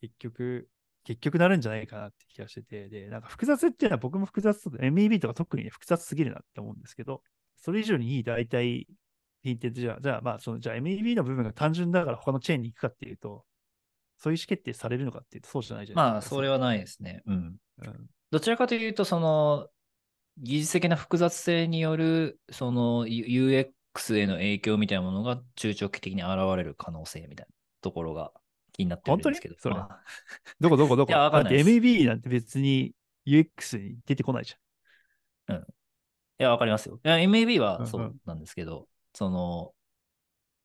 [0.00, 0.68] 結局、
[1.04, 7.22] 結局なるんじゃないかなって気がしてて、で、なんか複雑っていうのは僕も複雑と、MEB とか特にね複雑すぎるなって思うんですけど、
[7.56, 8.84] それ以上にいい代替
[9.42, 13.44] 品って、じゃあ、じゃあまあ、その、じゃあ MEB の部分が単純だから他のチェーンに行くかっていうと、
[14.18, 16.36] そういう意思決定されるのかっていうと、そうじゃないじゃないまあ、ですか。
[16.36, 17.22] それはないですね。
[17.26, 17.56] うん。
[17.78, 19.68] うんどちらかというと、その、
[20.38, 28.32] 技術的な複雑性による、その U- UX への影響みたいなものが中長期的に現れる可能性みたいなところが
[28.72, 29.54] 気になってるんですけど。
[29.54, 29.74] 本当に？
[29.76, 30.04] それまあ
[30.58, 32.92] どこどこどこ いやわかんないですだって MEB なんて別に
[33.24, 34.54] UX に出てこないじ
[36.40, 36.98] いや、わかりますよ。
[37.04, 39.72] MAB うんうんはそうなんですけど、その、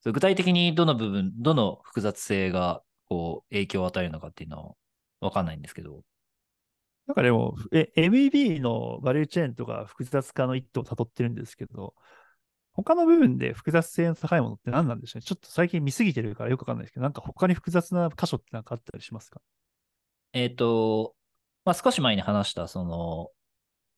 [0.02, 4.76] そう具体的にどの部分、どの複雑性が、こう、影響を与えるのかっていうのは
[5.20, 6.03] わかんないんですけど。
[7.07, 11.95] なんかでも、え、MEB のバリューチェーンとか複雑化の一途を辿ってるんですけど、
[12.74, 15.24] 他の部分で複雑性の高いものって何なんでしょうね？
[15.24, 19.41] ちょっと最近見すぎてるからよくわかんないですけど、なんか他に複雑な箇所ってなんかあったりしますか？
[20.34, 21.16] えっ、と、
[21.66, 23.30] まあ、少し前に話した、その、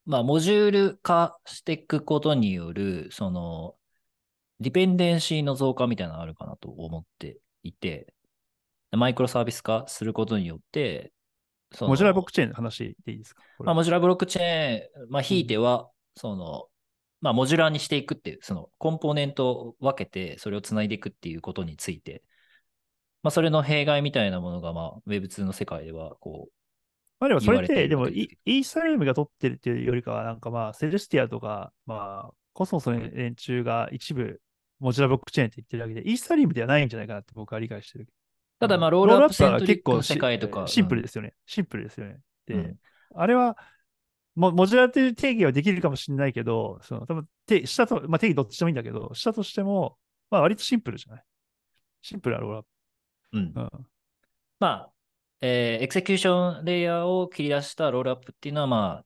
[0.05, 3.75] まあ、モジュール化していくことによる、その、
[4.61, 8.13] ディペンデンシーの増加みたいなのがあるかなと思っていて、
[8.91, 11.13] マイクロサービス化することによって、
[11.79, 13.43] モジュラーブロックチェーンの話でいいですか？
[13.59, 16.65] まあ、モジュラーブロックチェーン、まあ、ひいては、その、
[17.21, 22.23] まあ、 modular にしていくっていう、その、コンポーネントを分けて、それをつないでいくっていうことについて、
[23.23, 26.49] まあ、それの弊害みたいなものが、まあ、Web2 の世界では、こ
[27.19, 34.41] まあでもそれって、でもイーサリアムが取ってるっていうよりかは、なんかまあ、セレスティアとか、まあ、コスモスの連中が一部、
[34.79, 38.07] modular ブロックチェーンって言ってるだけで、イーサリアムではないんじゃないかなって僕は理解してる。
[38.61, 41.33] う、ただ、まあ、うん rollup centric の世界とか、シンプルでですよね。
[41.45, 42.19] シンプルですよね。
[42.45, 42.79] で、うん
[43.13, 43.57] あれは、
[44.35, 49.97] もモジュラーという定義はできるかもしれないけど、その多分て下と、まあ、定義どっちでもいいんだけど、下としても、
[50.29, 51.23] まあ割とシンプルじゃない？
[52.01, 52.63] シンプルなロールアッ
[53.33, 53.59] うんプ。
[53.59, 53.69] うん。
[54.59, 54.91] まあ、
[55.41, 59.05] えーエクセキューションレイヤーを切り出したロールアップっていうのは、まあ、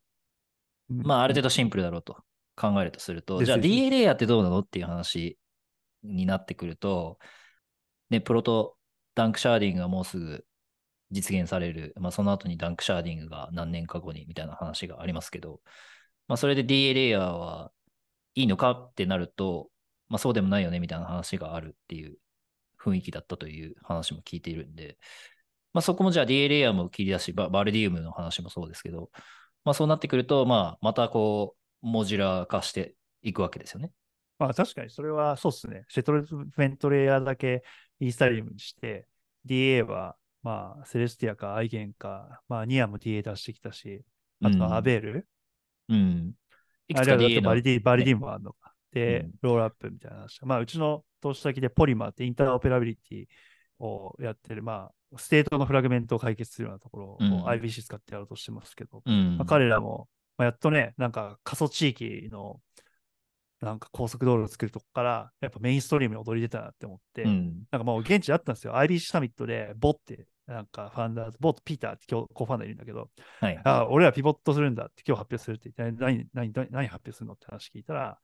[0.92, 2.18] うんまあ、ある程度シンプルだろうと
[2.56, 5.40] 考えるとすると、じゃあ DA レイヤーってどうなのっていう話
[6.04, 7.18] になってくると、
[8.12, 8.78] ね、プロト
[9.16, 10.46] danksharding がもうすぐ
[11.12, 15.62] 実現される、まあ、その後に danksharding が何年か後にみたいな話がありますけど、
[16.28, 17.72] まあ、それで DA レイヤーは
[18.36, 19.70] いいのかってなると、
[20.10, 22.18] まあ、そうでもないよねみたいな話があるっていう
[22.80, 24.98] 雰囲気だったという話も聞いているんで、
[25.74, 29.10] まあ、そこもじゃあ DA レイヤーも切り出し、 validium の話もそうですけど、
[29.64, 33.92] まあ、そうなってくると、まあ、またこう、 modular 化していくわけですよね。
[34.38, 35.86] まあ確かにそれはそうですね。
[35.90, 37.64] settlement layer だけ
[38.00, 39.08] イーサリアムにして、
[39.46, 44.04] DA はまあセレスティアかアイゲンか、まあニアも DA 出してきたし、
[44.44, 45.28] あとはアベール、
[45.90, 46.34] うん。
[46.88, 47.24] いくあつかバ
[47.56, 48.74] リディ、バリディもあるのか。
[48.92, 50.44] で、うん rollup みたいな話。
[50.44, 53.26] まあうちの投資先でポリマーって interoperability
[53.80, 60.08] をやってる、まあ state の fragment を解決するようなところをうん IBC 使ってやろうとしてますけど、うんまあ、彼らも、
[60.38, 62.60] まあ、やっとね、なんか過疎地域の
[63.66, 67.64] なんか高速道路を作るとこから、やっぱメインストリームに躍り出たなって思って、うん。
[67.72, 68.74] なんかもう現地であったんですよ。
[68.76, 73.10] IBC サミットで、ボって、なんか founders、ボとピーターって今日 co-founder いるんだけど、
[73.40, 73.60] はい。
[73.64, 78.20] あ俺らピボットするんだって今日発表するって言って、何、何、何何発表するのって話聞いたら、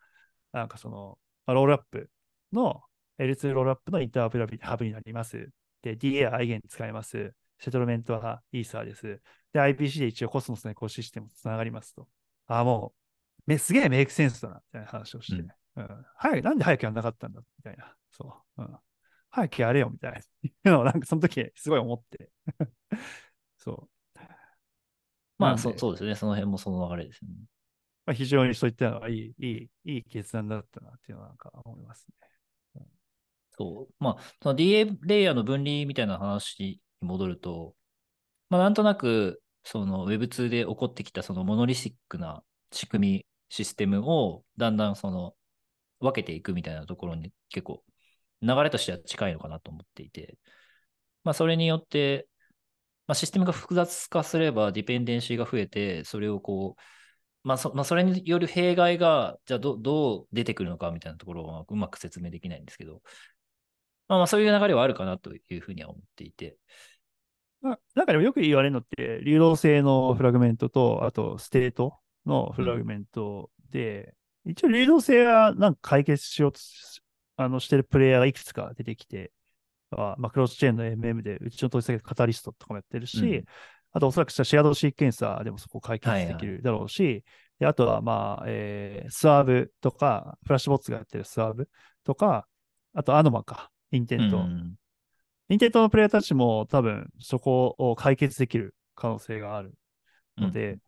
[0.53, 1.17] なんかその、
[1.47, 2.09] まあロールアップ
[2.53, 2.81] の、
[3.17, 5.49] L2 ロールアップのインターオペラビリティハブになります。
[5.81, 7.33] で、DA はアイゲン使えます。
[7.59, 9.21] セトルメントはイーサーです。
[9.53, 12.07] で、IPC で一応コスモスのエコシステムとつながりますと。
[12.47, 13.00] ああ、もう、
[13.45, 15.41] めすげえメイクセンスだな、みたいな話をして。
[15.41, 15.51] うんうん
[16.15, 17.95] 早く、なんで早くやんなかったんだ、みたいな。
[18.11, 18.61] そう。
[18.61, 18.77] うん、
[19.29, 20.21] 早くやれよ、みたい
[20.65, 20.71] な。
[20.71, 22.29] のをなんかその時すごい思って。
[23.57, 24.19] そう。
[25.37, 26.15] まあ、そそうですね。
[26.15, 27.31] その辺もその流れですね。
[28.05, 32.05] まあ、非常にそういったのはいい、いい、いい決断だったなっていうのはなんか思います
[32.75, 32.85] ね。
[33.57, 33.93] そう。
[33.99, 37.75] まあ、その DA レイヤーの分離みたいな話に戻ると、
[38.49, 45.35] まあ、なんとなく、その Web2 で起こってきたそのモノリシックな仕組み、システムをだんだんその
[45.99, 47.83] 分けていくみたいなところに結構
[48.41, 50.37] 流れとしては近いのかなと思っていて、
[51.25, 52.27] まあ、それによって、
[53.07, 56.81] まあ、システムが複雑化すればディペンデンシーが増えて、それをこう、
[57.43, 63.01] まあそまあ、それによる弊害が、じゃあどどう出てくるのかみたいなところはうまく説明できないんですけど、
[64.07, 66.57] まあまあそういう流れはあるかなというふうには思っていて。
[67.61, 74.13] まあ、なんかでもよく言われるのって、流動性の fragment と、あと state の fragment で、
[74.45, 77.01] 一応流動性はなんか解決しようとし
[77.37, 79.31] あのしてるプレイヤーがいくつか出てきて、
[79.91, 83.45] あまあ、クロスチェーンの MM で、うちの投資先カタリストとかもやってるし、うん。
[83.93, 87.23] あとおそらく shared sequencer でもそこを解決はいはいできるだろうし、
[87.59, 91.69] であとはまあ、えー SUAVE とか、フラッシュボッツがやってる SUAVE
[92.03, 92.47] とか、
[92.93, 94.37] あとアノマか、 intent。
[94.37, 94.75] うん
[95.49, 99.73] intent のプレイヤーたちも多分そこを解決できる可能性がある
[100.37, 100.79] ので、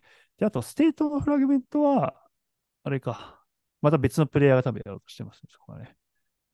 [0.43, 2.15] で、あと state の fragment は、
[2.83, 3.41] あれか、
[3.81, 5.95] また別のプレイヤーが多分やろうとしてますね、そこはね。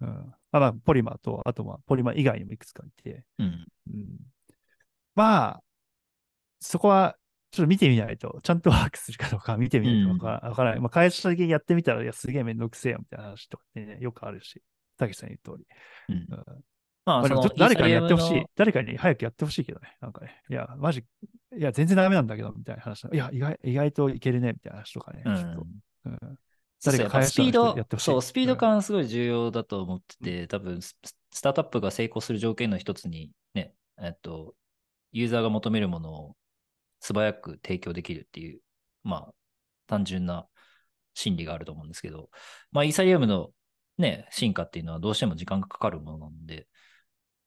[0.02, 0.34] うん。
[0.52, 4.20] あまあ、ポリマーと、あとまあ、ポリマー以外にもいくつかいて、うんうん。
[5.16, 5.64] まあ、
[6.60, 7.16] そこは
[7.50, 10.80] ちょっと見てみないと、ちゃんとワークするかどうか見てみないとわから,、わからない。
[10.82, 14.62] まあ、開発者的にやってみたら、いや、すげえめんどくせえよみたいな話とかね、よくあるし、
[15.00, 15.66] たけしさん言う通り。
[16.10, 16.64] うんうん
[17.10, 18.46] まあ、誰かにやってほしい。
[18.56, 19.98] 誰かに早くやってほしいけどね。
[20.00, 20.42] なんかね。
[20.50, 21.04] いや、マジ、
[21.58, 23.08] いや、全然ダメなんだけど、みたいな話。
[23.12, 25.24] いや、意外意外といけるね、みたいな話とかね。
[25.26, 25.34] うん
[26.06, 26.40] うん
[26.82, 30.98] 誰かスピード人やってほしいそう、スピード感すごい重要だと思ってて、多分ス、
[31.30, 34.56] スタートアップが成功する条件の一つに、ね、えっと、
[35.12, 36.36] ユーザーが求めるものを
[37.02, 38.62] 素早く提供できるっていう、
[39.04, 39.34] まあ、
[39.88, 40.48] 単純な
[41.14, 42.30] 心理があると思うんですけど、
[42.72, 43.50] まあ、イーサリアムの
[43.98, 46.68] ね、進化っていうのはどうしても時間がかかるものなので、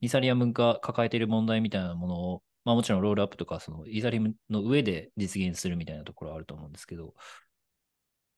[0.03, 7.15] イーサリアムが抱えている問題みたいなものを、まあもちろんロールアップとか、そのイーサリアムの上で実現するみたいなところはあると思うんですけど、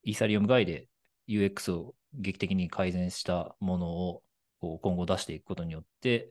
[0.04, 0.88] イーサリアム外で
[1.26, 4.22] UX を劇的に改善したものを
[4.60, 6.30] こう今後出していくことによって、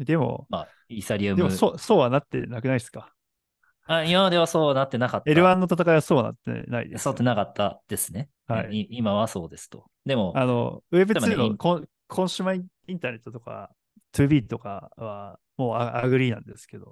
[0.00, 1.36] でも、まあ、イーサリアム。
[1.36, 3.12] でもそう、そうはなってなくないですか？
[3.86, 5.30] あ今まではそうなってなかった。
[5.30, 6.98] ?L1 の戦いはそうはなってないですよ。
[6.98, 8.28] そうってなかったですね。
[8.46, 9.86] はいい今はそうですと。
[10.04, 13.70] でも、あの、でも Web2 ねのコンコンシューマーインターネットとか、
[14.22, 16.90] 2B とかはもうあ agree なんですけど、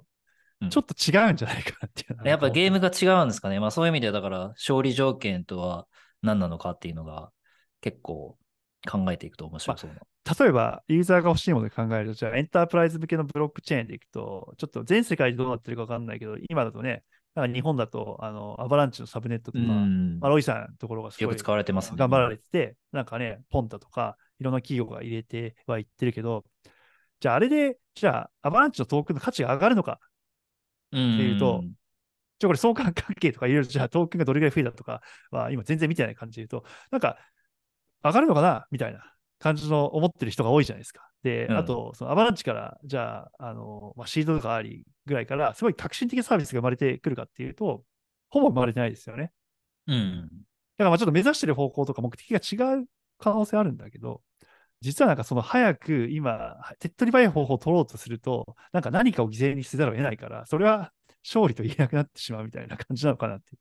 [0.61, 2.89] うんちょっと違うんじゃないかなっていうやっぱゲームが。
[2.89, 3.59] が違うんですかね？
[3.59, 5.85] まあそういう意味では、だから勝利条件とは
[6.23, 7.29] 何なのかっていうのが
[7.79, 8.39] 結構
[8.89, 10.01] 考えていくと面白そうな。
[10.39, 17.03] 例えば、ユーザーが欲しいもので考えると、じゃあ enterprise 向けのブロックチェーンでいくと、ちょっと全世界でどうなってるかわかんないけど、今だとね、
[17.35, 21.97] なんか日本だと、あの、アバランチのサブネットとか、うんまあ、ロイさんのところがすごいよく使われてますね。
[21.97, 26.43] 頑張られてて、なんかね、ポンタとか、いろんな企業が入れてはいってるけど、
[27.19, 29.99] じゃああれで、じゃあ、アバランチのトークンの価値が上がるのか
[30.91, 31.63] うんっていうと
[32.39, 35.01] じゃあこれ相関関係とかいろいろ、じゃあトークンがどれぐらい増えたとか
[35.31, 37.17] は、今全然見てない感じで言うと、なんか、
[38.03, 39.03] 上がるのかなみたいな
[39.39, 41.09] 感じの思ってる人が多いじゃないですか。
[41.23, 47.83] で、うんあと、そのアバランチから、じゃあ、あの、まあ、シードとかありぐらいから、すごい革新的なサービスが生まれてくるかっていうと、
[48.29, 49.31] ほぼ生まれてないですよね。
[49.87, 50.29] うん。
[50.77, 52.85] だからまあちょっと目指してる方向とか目的が違う
[53.17, 54.21] 可能性あるんだけど、
[54.81, 60.91] 実はなんかその早く今、手っ取り早い方法を取ろうとすると、なんか何かを犠牲にせざるを得ないから、それは
[61.23, 63.57] 勝利と言えなくなってしまうみたいな感じなのかなって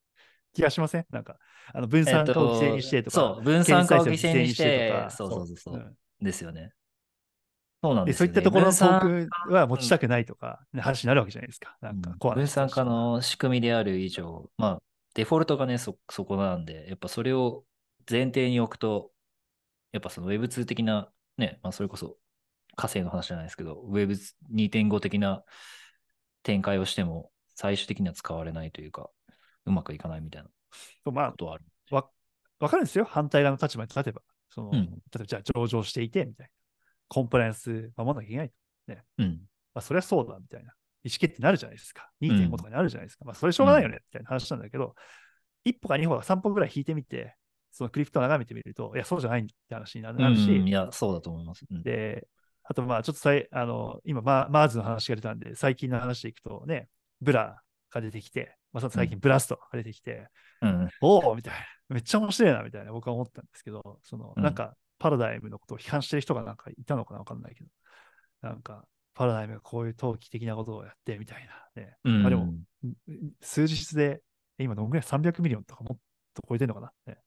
[0.52, 1.36] 気がしませんなんか、
[1.72, 6.72] あの分散化を犠牲にしてとか、そう、分散化を犠牲にしてとか、そうそうそうそう、んですよね。
[7.82, 8.32] そうなんでですよ、ね。
[8.32, 11.76] そういったところのトークンは持ちたくないとか、ね話になるわけじゃないですか。
[11.80, 14.82] なんかう分散化の仕組みである以上、まあ、
[15.14, 17.64] デフォルトがね、そ、そこなんで、やっぱそれを
[18.10, 19.10] 前提に置くと、
[19.96, 22.16] やっぱその Web2 的な、ね、まあそれこそ
[22.76, 25.42] 火星の話じゃないですけど、Web2.5 的な
[26.42, 29.08] 展開をしても、最終的には使われないというか、
[29.64, 30.48] うまくいかないみたいな
[31.04, 31.64] ことはある。
[31.90, 32.08] わ
[32.60, 33.04] わかるんですよ。
[33.04, 34.22] 反対側の立場に立てば。
[34.50, 36.50] そのうん例えばじゃあ上場していて、みたいな。
[37.08, 38.52] コンプライアンス守らなきゃいけない。
[39.18, 39.40] うん。
[39.74, 40.72] まあ、そりゃそうだ、みたいな。
[41.04, 42.10] 意思決定になるじゃないですか。
[42.20, 43.24] ん2.5とかになるじゃないですか。
[43.24, 44.94] まあ、それしょうがないよね、みたいな話なんだけど、
[45.64, 47.36] 一歩か二歩か三歩ぐらい引いてみて、
[47.76, 51.66] そのクリプトを眺めてみると、いや、そうじゃないんだって話になるし、うんいや、そうだと思います。
[51.70, 52.26] うんで、
[52.62, 56.88] あと、まあ、ちょっとさい、あの、今、ま、マーズの話が出たんで、最近の話でいくとね、
[57.20, 60.26] ブラが出てきて、まあ、最近ブラストが出てきて、
[60.62, 60.88] うん。
[61.02, 61.60] おおみたいな。
[61.90, 67.68] めっちゃ面白いな、みたいな僕は思ったんですけど、その、うんなんか、パラダイムのことを批判してる人がなんかいたのかなわかんないけど、
[68.40, 71.46] なんか、パラダイムがこういう投機的なことをやって、みたい
[71.76, 71.96] なね。
[72.04, 72.56] うんまあでも、ん
[73.40, 74.22] 数日で、
[74.58, 75.98] え今どんぐらい ?300 million とかもっ
[76.34, 77.18] と超えてるのかな、ね、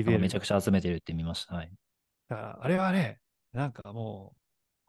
[0.00, 0.18] んか ?TVL。
[0.18, 1.54] めちゃくちゃ集めてるって見ました。
[1.54, 1.72] はい。
[2.28, 3.20] だから、あれはね、
[3.52, 4.34] なんかも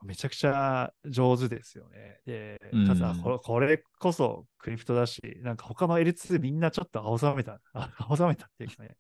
[0.02, 2.20] う、めちゃくちゃ上手ですよね。
[2.26, 8.98] で、かつ、あうんこれこそクリプトだし、なんか他の L2 みんなちょっと青ざめた、あ 青ざめたっていうかね、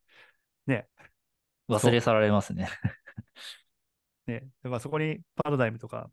[0.65, 0.87] ね、
[1.67, 2.69] 忘れ去られますね。
[4.27, 6.09] ね、でまあ、そこにパラダイムとか、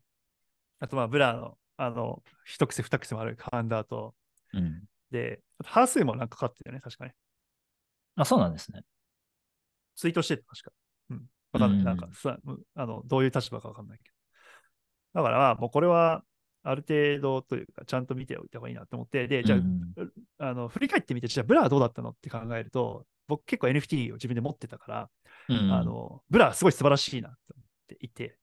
[0.79, 4.15] あとまあブラの、あの、一癖二癖もあるカウンダーと、
[4.53, 4.83] うん。
[5.11, 7.15] で、ハー数もなんかかかってるよね、確かね。
[8.15, 8.83] あ、そうなんですね。
[10.01, 10.71] ツイートしてて、確か。
[11.11, 11.25] うん。
[11.53, 11.79] わかんない。
[11.79, 12.37] うんなんかさ、
[12.75, 14.09] あの、どういう立場かわかんないけ
[15.13, 15.21] ど。
[15.21, 16.23] だからまあ、もうこれは、
[16.63, 19.93] ある程度というか、ちゃんと見ておいた方がいいなと思って、で、じゃあ、うん
[20.39, 25.09] あの振り返ってみて、じゃあ、ブラはどうだったのって考えると、僕結構 NFT を自分で持ってたから、
[25.49, 28.37] うんあの、ブラはすごい素晴らしいなって思っていて、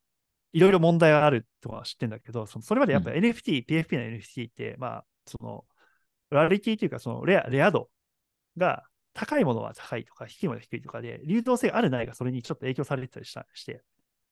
[0.53, 5.65] いろいろ問題があるとは知ってんだけど、そのそれまでやっぱう NFT、PFP の NFT って、まあ、その、
[6.31, 7.89] ラリティというか、そのレア、レア度
[8.57, 8.85] が
[9.15, 13.83] 高いものは高いとか、低いものは低いとかで、流動性があるないがそれにちょっと影響されてたりしたして、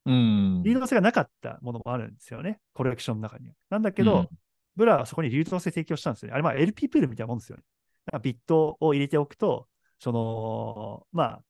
[0.05, 0.63] うん。
[0.65, 3.55] 流動性がなかったものもあるんですよね、コレクションの中には。
[3.71, 4.29] なんだけど、うん
[4.77, 6.35] ブラはそこに流動性提供したんですよね。
[6.35, 7.65] あれ、まあ LP プールみたいなもんですよね。
[8.05, 9.67] だからビットを入れておくと、
[9.99, 11.43] その、まあ、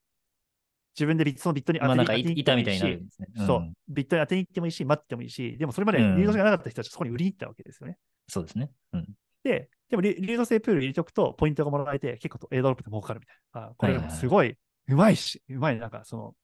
[0.94, 3.28] 自分でビットそのビットに当てに行ってもいい板みたいになるんし、ですね。
[3.46, 7.98] そううん、ビットに当てに行ってもいいし、待ってもいいし、でもそれまでうん流動性がなかった人たちはそこに売りに行ったわけですよね。
[8.28, 8.70] そうですね。
[8.92, 9.08] うん。
[9.46, 13.68] で、でも流流動性プール入れておくと、ポイントがもらえて、結構エアドロップで儲かるみたいな。
[13.68, 16.34] あこれでもすごい、うまいし、うまい、なんかその、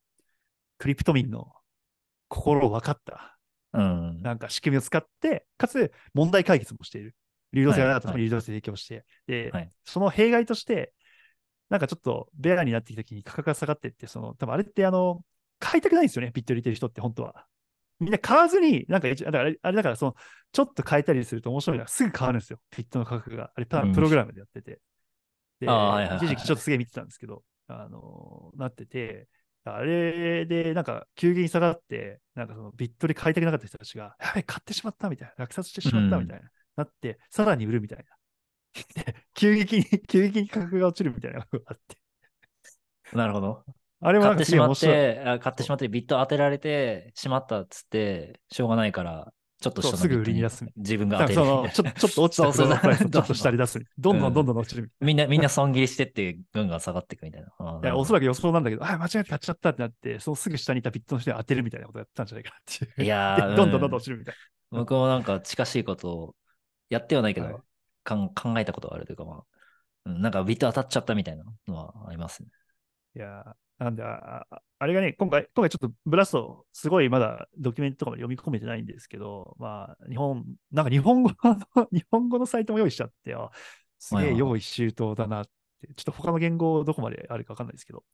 [0.79, 1.53] クリプト民の
[2.29, 3.39] 心を分かった、
[3.73, 4.23] うん。
[4.23, 7.17] なんか仕組みを使って、かつ問題解決もしている。
[7.53, 10.93] 流動性がなかったはいところに流動性提供して、で、はいその弊害として、
[11.69, 15.23] なんかちょっとベアになってきた時に価格が下がっていって、その、多分あれってあの、
[15.59, 17.47] 買いたくないんですよね、ビット入れてる人って本当は。
[18.03, 20.15] みんな買わずに、なんか一、だからあれだからその、
[20.53, 23.51] ちょっと変えたりすると面白いのがすぐ変わるんですよ、ビットの価格が。
[23.55, 24.81] あれ、プログラムでやってて。
[25.61, 29.29] で、あーはいはいはい一時期ちょっとすげえ見てたんですけど、あのなってて、
[29.65, 38.05] あれで、なんか、急激に下がって、なんかそのビットで買いたくなかった人たちが、やべえ、買ってしまったみたいな、落札してしまったみたいな、なって、さらに売るみたいな。
[39.05, 41.97] で、急激に、急激に価格が落ちるみたいなことがあって。
[43.13, 43.65] なるほど。
[44.03, 44.79] あれもなんか買ってしまっ。
[44.79, 53.81] て、あ買ってしまって、ビット当てられて、しまったっつって、しょうがないから、ちょっと下そうすぐのビットに売りに出す自分が当てるちょちょっと落ちたそうそちょっと 下に出す。
[53.97, 57.73] どんどんどんどん落ちるみんな、みんな損切りしてって、ぐんが下がっていくみたいな。
[57.75, 57.81] な。
[57.81, 58.23] いや、おそらく。
[58.23, 63.05] く予想なんだけど、あ、間違えて買っちゃったってなって、そのすぐ下にいたビットの人に当てるみたいなことやってたんじゃないかなっていう。
[63.05, 64.35] いや どんどんどんどんうん落ちるみたい
[64.71, 66.37] 僕もなんか近しいことを
[66.89, 67.57] やってはないけど、はい
[68.05, 69.45] かん考えたことがあるというか、まあ、
[70.07, 72.49] うんなんかビット当たっちゃったみたいなのはありますね。
[73.15, 73.23] な。
[73.23, 73.55] いやー、
[73.85, 74.47] なんで、あ
[74.87, 83.51] れがね、今回、今回ちょっとブラスト、すごいまだドキュメントとかも読み込めてないんですけど、まあ、日本、なんか日本語の、 日本語のサイトも用意しちゃってよ、
[83.99, 85.51] すげえ用意周到だなって、
[85.97, 88.05] ちょっと他の言語どこまであるかわかんないですけど、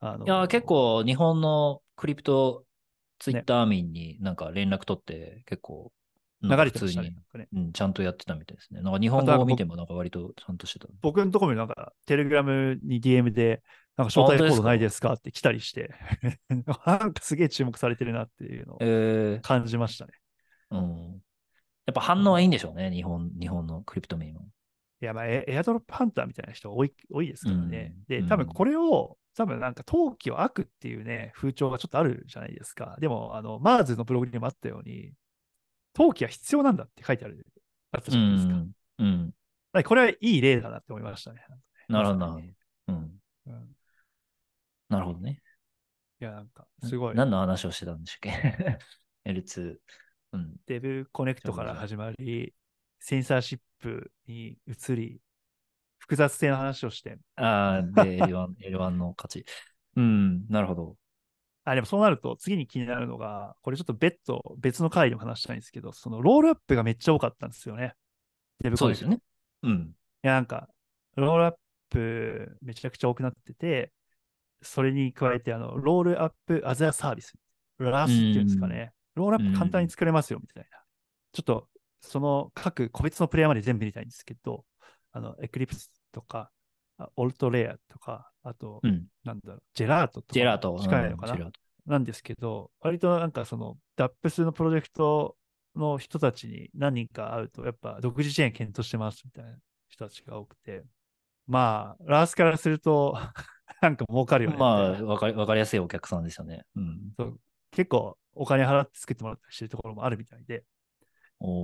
[0.00, 2.64] あのいやー、結構日本のクリプト
[3.18, 5.92] ツイッター民になんか連絡取って、結構、
[6.42, 7.10] 流れてましたね。
[7.10, 8.80] になんかねうん、ちゃんとやってたみたいですね。
[8.80, 10.88] なんか日本語を見てもなんか割とちゃんとしてた。
[11.00, 13.62] 僕のところになんか、テレグラムに DM で、
[13.96, 15.14] なんか招待コードないですか？
[15.14, 15.94] って来たりして、
[16.48, 20.12] なんかすげえ注目されてるなっていうのをえ感じましたね。
[20.70, 21.22] ー、うん。
[21.84, 24.42] やっぱ反応はいいんでしょうね、日本、日本のクリプト民は。
[25.00, 27.94] いや、まあ、エエアドロップハンターみたいな人多い多いですからね。
[28.08, 32.96] で、うんうん多分これを、多分なんか、陶器を悪っていうね、風潮がちょっとあるじゃないですか。
[33.00, 35.12] でも、あの、マーズのブログにもあったように、
[35.94, 37.46] 陶器は必要なんだって書いてある、
[37.92, 38.54] あったうじゃないですか。
[38.54, 38.74] ん。
[38.98, 39.26] うん。
[39.26, 39.34] だか
[39.72, 41.40] らこれはいい例だなって思いましたね。
[41.88, 42.40] なるほど、
[44.92, 45.40] なるほどね。
[46.20, 47.14] いや、なんか、すごい。
[47.14, 48.78] 何の話をしてたんでしたっけ
[49.24, 49.76] ?L2。
[50.32, 50.54] うん。
[50.66, 52.54] デブコネクトから始まり、
[53.00, 55.20] センサーシップに移り、
[55.98, 59.46] 複雑性の話をして、ああ、で、L1、 L1 の勝ち。
[59.96, 60.96] うん、なるほど。
[61.64, 67.94] あ、でもそうなると次に気になるのが、これちょっと別途、別の回でも話したいんですけど、そのロールアップがめっちゃ多かったんですよね。
[68.60, 69.06] デブコネクト。
[69.06, 69.20] そうですよね。
[69.62, 69.94] うん。
[70.24, 70.68] いや、なんか、
[71.16, 71.54] ロールアッ
[71.88, 73.92] プめちゃくちゃ多くなってて、
[74.62, 77.34] それに加えて、あの、ロールアップアザーサービス。
[77.78, 78.92] ラスっていうんですかね。
[79.14, 80.78] ロールアップ簡単に作れますよ、みたいな。
[81.32, 81.68] ちょっと、
[82.00, 84.64] その各個別のプレイヤーまで全部見たいんですけど、
[85.12, 86.50] あの、エクリプスとか、
[86.98, 89.06] あオルトレアとか、あと、うん。
[89.24, 90.34] なんだろう、ジェラートとか。
[90.34, 90.78] ジェラート。
[90.80, 91.34] 近いのかな？
[91.34, 91.52] うん。
[91.86, 95.36] なんですけど、割となんかその、ダップスのプロジェクト
[95.74, 99.56] の人たちに何人か会うと、やっぱ独自チェーン検討してますみたいな
[99.88, 100.84] 人たちが多くて、
[101.52, 103.14] まあ、ラースからすると、
[103.82, 104.56] なんか儲かるよね。
[104.56, 106.64] まあ、わかり、わかりやすいお客さんですよね。
[106.76, 107.12] うん。
[107.18, 107.40] そう
[107.70, 110.64] 結構お金払って作ってもらったりしてるところもあるみたいで、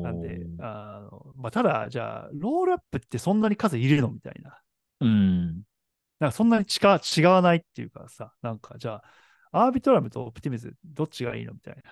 [0.03, 4.61] なんで、あのまあ、ただ、じゃあ、ロールアップってそんなに数いるのみたいな。
[5.01, 5.63] うん。
[6.21, 9.03] なんかそんなに違う違わないっていうかさ、なんかじゃ
[9.53, 11.83] あ、アービトラムとオプティミズム、どっちがいいのみたいな。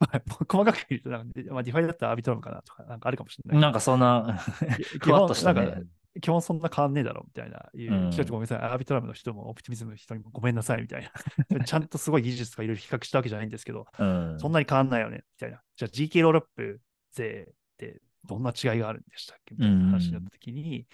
[0.00, 3.60] まあ細かく言うとなんか、まあ、 DeFi だったらアービトラムかなとか、なんかあるかもしれない。
[3.60, 4.40] なんかそんな、
[5.00, 5.82] 基ふわっとしたなんかね。
[6.20, 7.68] 基本そんな変わんねえだろみたいな。
[7.74, 8.58] いううん人たちごめんなさい。
[8.58, 11.10] アービトラムの人もオプティミズムの人にもごめんなさいみたい
[11.48, 11.64] な。
[11.64, 14.38] ちゃんとすごい技術とかいろいろ比較したわけじゃないんですけど、うん。
[14.40, 15.62] そんなに変わんないよねみたいな。
[15.76, 16.80] じゃあ GK ロールアップ
[17.12, 20.86] 税ってどんな違いがあるんでしたっけみたいな話になった時に、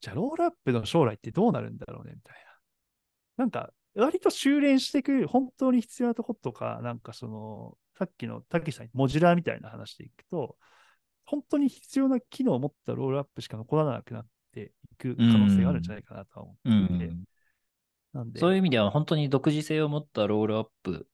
[0.00, 2.36] じゃあロールアップの将来ってどうなるんだろうねみたい
[3.36, 3.44] な。
[3.44, 10.56] なんか、割と修練していく、本当に必要なとことか、なんかその、さっきのたけしさん、モジュラーみたいな話でいくと、
[11.24, 17.24] 本当に必要な機能を持ったロールアップしか残らなくなっていく可能性があるんじゃないかなとは思うっていて、ん。
[18.12, 21.06] なんで、そういう意味では本当に独自性を持ったロールアップ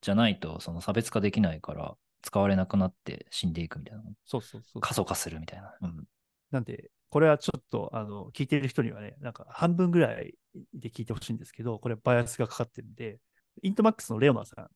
[0.00, 4.02] じゃないと、その差別化できないから、使われなくなって死んでいくみたいな。
[4.24, 4.80] そうそうそう。
[4.80, 5.74] 過疎化するみたいな。
[5.82, 6.04] うん。
[6.50, 10.34] なんで、これはちょっと、あの、聞いてる人にはね、なんか半分ぐらい
[10.72, 13.18] で聞いてほしいんですけど、これバイアスがかかってるんで、
[13.62, 14.68] イントマックスのレオナさん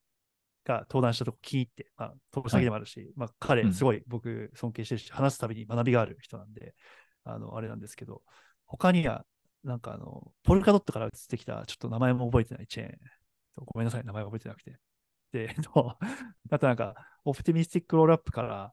[0.65, 6.75] が登壇したとこ聞いて、まあ、投資先でもあるし、まあ、う彼、んすごい僕尊敬してるし、話すたびに学びがある人なんで、
[7.35, 8.23] あの、あれなんですけど、
[8.67, 9.25] 他には、
[9.65, 12.99] なんかあの、ポルカドットから移ってきた、ちょっと名前も覚えてないチェーン、
[13.57, 14.79] ごめんなさい、名前覚えてなくて。
[15.33, 15.97] で、の
[16.51, 18.73] あとなんか、オプティミスティックロールアップから、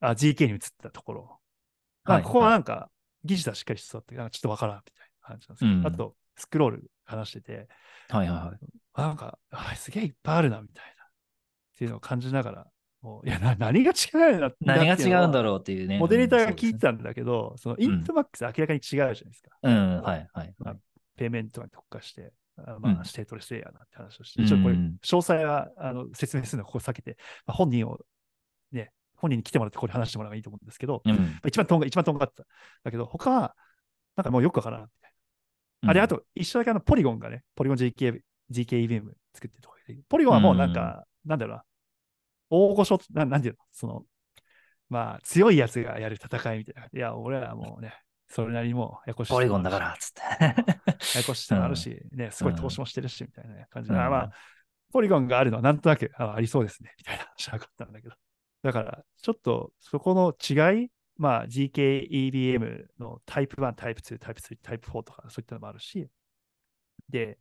[0.00, 1.40] あ、GK に移ったところ、
[2.04, 2.90] まあ、ここはなんか、
[3.24, 7.68] 技術はしっかりしそうって、なんかちょっとわからんみたいな感じなんですけど、うんあと、スクロール話してて、
[8.08, 8.58] はいはいはい。
[8.94, 11.04] あなんか、あすげえいっぱいあるな、みたいな。
[11.04, 12.66] っていうのを感じながら、
[13.24, 15.98] いや、な 何が違うんだ何が違うんだろろうっていうね。
[15.98, 19.50] モデレーターが聞いててたんだけど、そのイントマックス明らかに違うじゃないですか。
[19.62, 20.54] うん、はいはい。
[20.58, 20.76] まあ
[21.16, 27.16] ペイメントに特化して、まあ、ステートレスレイヤーなって話をして、ちょっとこれ、うん詳細はあの説明するのはここ避けて、
[27.46, 27.98] まあ、本人を、
[28.72, 31.40] ね、本人に来てもらってこれ話してもらえばいいと思うんですけど、うん。
[31.46, 32.44] 一番とんが、一番とんがってた。
[32.84, 33.56] だけど、他は、
[34.16, 35.12] なんかもうよくわからんみたい
[35.82, 35.90] な。
[35.90, 38.20] あれ、あと、一緒だけあの、ポリゴンがね、ポリゴン GK、
[38.50, 41.64] GKEVM 作ってるところで、ポリゴンはもうなんか、なんだろうな、
[42.50, 44.04] 大御所、ななんていうの、その、
[44.88, 46.84] まあ、強いやつがやる戦いみたいな。
[46.84, 47.94] いや、俺らはもうね、
[48.28, 49.32] それなりにもうややこしい。
[49.32, 50.20] ポリゴンだから、つって。
[50.22, 50.54] や
[51.20, 54.32] やこしさもあるし、 ね、すごい投資もしてるし、みたいなね感じで、うんあまあ、
[54.92, 58.14] ポリゴンがあるのはなんとなくあありそうですね、みたいな話がかったんだけど。
[58.62, 66.08] だから、ちょっとそこの違い、まあ、GKEBM のタイプ1、タイプ2、タイプ3、タイプ4とかそういったのもあるし、
[67.08, 67.38] で、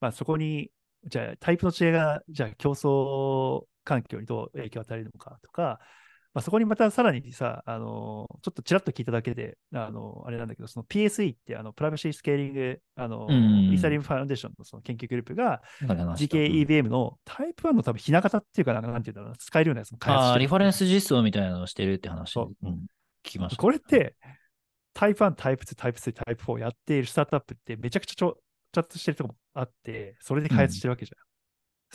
[0.00, 0.70] まあそこに、
[1.04, 5.80] じゃあタイプの違いが、じゃあ競争環境にどう影響を与えるのかとか、
[6.32, 13.32] まあ、そこにまたさらにさ、あのちょっとちらっと聞いただけで、あのあれなんだけど、その PSE ってあのプライバシースケーリング、あのうん。
[13.32, 20.40] うんうんイーサリアムファウンデーションのその研究グループが GKEBM のタイプ1の多分ひな形っていうかなんか、なんていうんだろうな、使えるようなやつも開発してる。
[20.40, 22.66] リファレンス実装みたいなのをしてるって話、そう。
[22.66, 22.78] うん、聞
[23.22, 23.62] きました。
[23.62, 24.16] これって、
[24.92, 28.38] タイプ1、タイプ2、タイプ3、タイプ4やっているスタートアップってめちゃくちゃちょ
[28.72, 31.24] ちゃんとしてるとこもあって、それで開発してるわけじゃん。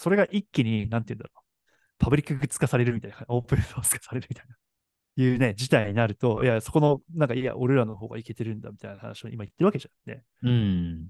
[0.01, 1.45] それが一気に、なんていうんだろう、
[1.98, 4.56] パブリックグッズ化されるみたいな、 オープンソース化されるみたいな、
[5.18, 10.24] いうね、事態になると、いや、そこの、なんか、いや、俺らの方がいけてるんだみたいな話を今言ってるわけじゃんね。
[10.43, 11.10] うん。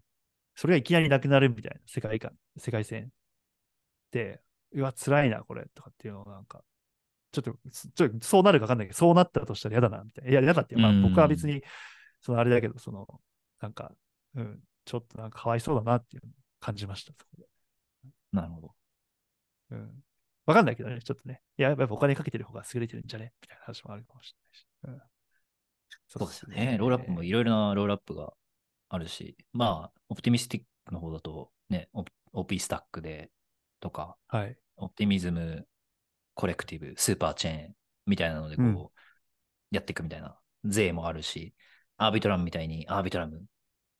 [0.56, 3.10] それがいきなりなくなるみたいな世界観、世界線
[4.12, 4.42] で、
[4.74, 6.64] うわ、辛いな、これ、とかっていうのをなんか、
[7.32, 10.32] ちょっと、すちょそうなるかわかんないけど、そうなったとしたら嫌だな、みたいな。
[10.32, 11.62] いや、嫌だってまあうん僕は別に、
[12.22, 13.08] そのあれだけど、その、
[13.60, 13.92] なんか、
[14.36, 16.24] うん、ちょっとなんかかわいそうだなっていう
[16.60, 17.46] 感じました、そこで。
[18.32, 18.76] なるほど。
[19.72, 20.04] うん。
[20.46, 21.42] わかんないけどね、ちょっとね。
[21.58, 23.34] いや、やっぱお金かけてる方が優れてるんじゃね？
[23.42, 24.34] みたいな話もあるかもし
[24.84, 25.02] れないし。
[25.02, 25.10] うん、
[26.08, 26.78] そうですよね。
[26.78, 28.34] ロールアップもいろいろなロールアップが
[28.90, 33.32] あるし、まあ、オプティミスティックの方だと、ね、オ OP スタックで
[33.80, 34.58] とか、はい。
[34.78, 35.68] オプティミズム、
[36.34, 37.76] コレクティブ、スーパーチェーン
[38.06, 38.88] みたいなので、こう、うん
[39.72, 41.54] やっていくみたいな税もあるし、
[41.98, 43.44] アービトラムみたいにアービトラム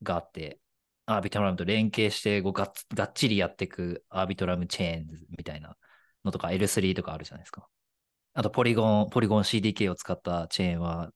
[0.04, 0.60] があって、
[1.06, 5.76] アービトラムと連携してこうがっつがっちりやっていくアービトラムチェーンズみたいな
[6.26, 7.68] のとか L3 とかあるじゃないですか。
[8.34, 11.12] あとポリゴン、ポリゴン CDK を使ったチェーンは、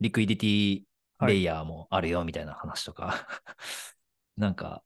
[0.00, 0.82] リクイディティ
[1.26, 3.26] レイヤーもあるよみたいな話とか、
[4.36, 4.82] なんか、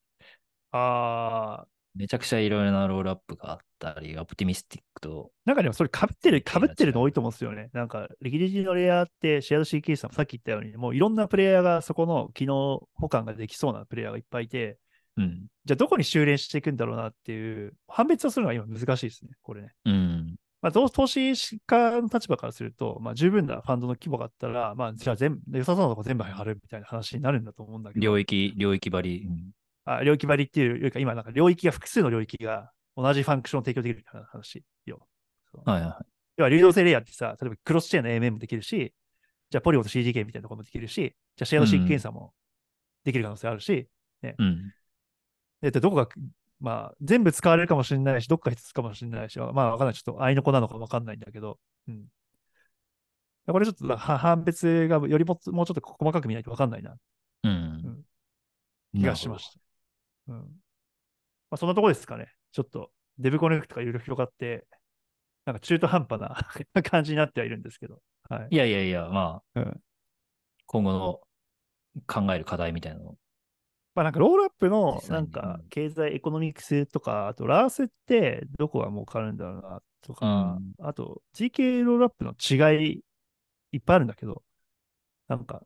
[0.72, 7.70] あー、めちゃくちゃいろいろなロールアップがあったり、オプティミスティックと、なんかでもそれ被ってる、経営が違う被ってるの多いと思うんですよね。
[7.72, 14.78] なんか、リキディティのレイヤーって、シェアド CK さんもさっき言ったように、もういろんなプレイヤーがそこの機能保管ができそうなプレイヤーがいっぱいいて、
[15.17, 15.47] うん。
[15.65, 19.73] じゃあどこに修練していくんだろうなっていう、判別をするのが今難しいですね、これね。
[19.85, 20.37] うん。
[20.61, 21.35] まあ、投投資
[21.67, 29.27] 家の立場からすると、まあ、十分なファンドの規模があったら、まあ、じゃあ全部、良さそうなとこ全部貼るみたいな話になるんだと思うんだけど、領域、領域張り。
[29.27, 29.51] うん
[29.87, 35.07] あ領域張りっていうよりか、今、なんか領域が複数の領域が同じファンクションを提供できるみたいな話よ。
[35.65, 36.07] はいは
[36.37, 38.93] 要は流動性レイヤーってさ、例えばクロスチェーンの MM もできるし、
[39.51, 42.33] じゃあポリゴンと CDK みたいなところもできるし、じゃあシェアドシーク検査も
[43.05, 43.87] できる可能性あるし、い。
[44.39, 44.73] うん。
[45.65, 46.09] ででどこが、
[46.61, 49.95] まあ、全部使われるかもしれないし、どっか一つかもしれないし、まあ、わかんない。
[49.95, 51.59] ちょっと、合いの子なのかわかんないんだけど、
[51.89, 52.07] うん。
[53.47, 56.97] これちょっとは判別がよりももうちょっと細かく見ないとわかんないな
[57.43, 58.03] うん。
[58.95, 59.61] 気がしました。
[60.29, 60.39] うん。
[60.39, 60.45] ま
[61.53, 62.29] あ、そんなとこですかね。
[62.53, 64.67] ちょっと、デブコネクトがいろいろ広がって、
[65.45, 66.37] なんか中途半端な
[66.83, 68.01] 感じになってはいるんですけど。
[68.29, 68.49] はい。
[68.51, 69.81] いやいやいや、まあ、うん
[70.67, 71.21] 今後の
[72.07, 73.17] 考える課題みたいなの。
[73.95, 83.03] まあなんか rollup のなんかうん経済 economics とか、あと RaaS ってどこが儲かるんだろうなとか、あと GK ロールアップの違い
[83.72, 84.42] いっぱいあるんだけど、
[85.28, 85.62] なんか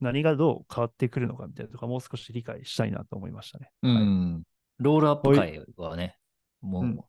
[0.00, 3.70] 何がどう変わってくるのかみたいなとかもう少し理解したいなと思いましたね。
[3.82, 4.42] うはいん。
[4.78, 6.16] rollup 会はね、
[6.60, 7.04] もうんう、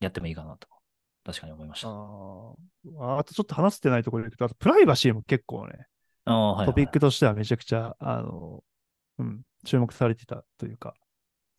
[0.00, 0.68] やってもいいかなと、
[1.24, 1.88] 確かに思いました。
[1.88, 5.86] ああとちょっと話してないところでいくと、あとプライバシーも結構ね、
[6.24, 6.66] はい、はい。
[6.66, 8.62] トピックとしてはめちゃくちゃ、あの、
[9.18, 10.94] うん、注目されてたというか、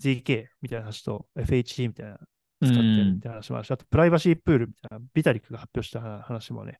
[0.01, 2.17] GK みたいな話と FHE みたいな
[2.63, 6.79] 使ってるみたいな話もあるし、あとプライバシープールみたいな、ビタリックが発表した話もね、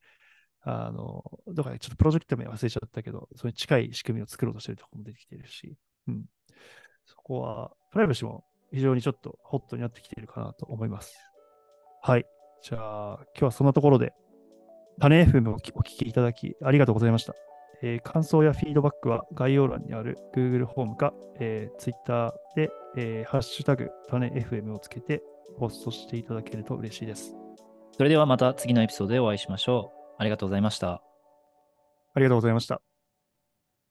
[0.64, 5.76] あの、どっかでちょっとプロジェクト名忘れちゃったけど、それに近い仕組みを作ろうとしてるところも出てきてるし、
[6.08, 6.26] うん。
[7.06, 11.16] そこは、プライバシーも非常にちょっとホットになってきているかなと思います。
[12.02, 12.26] はい。
[12.62, 14.14] じゃあ、今日はそんなところで、
[15.00, 17.34] 種 FM をお聞きいただきありがとうございました。
[17.82, 25.24] えー感想やフィードバックは概要欄にある Google フォームか、えー Twitter で、えーハッシュタグ種 FM をつけて
[25.58, 27.36] ポストしていただけると嬉しいです。
[27.98, 30.16] それではまた次のエピソードでお会いしましょう。
[30.18, 31.02] ありがとうございました。
[32.14, 32.91] ありがとうございました。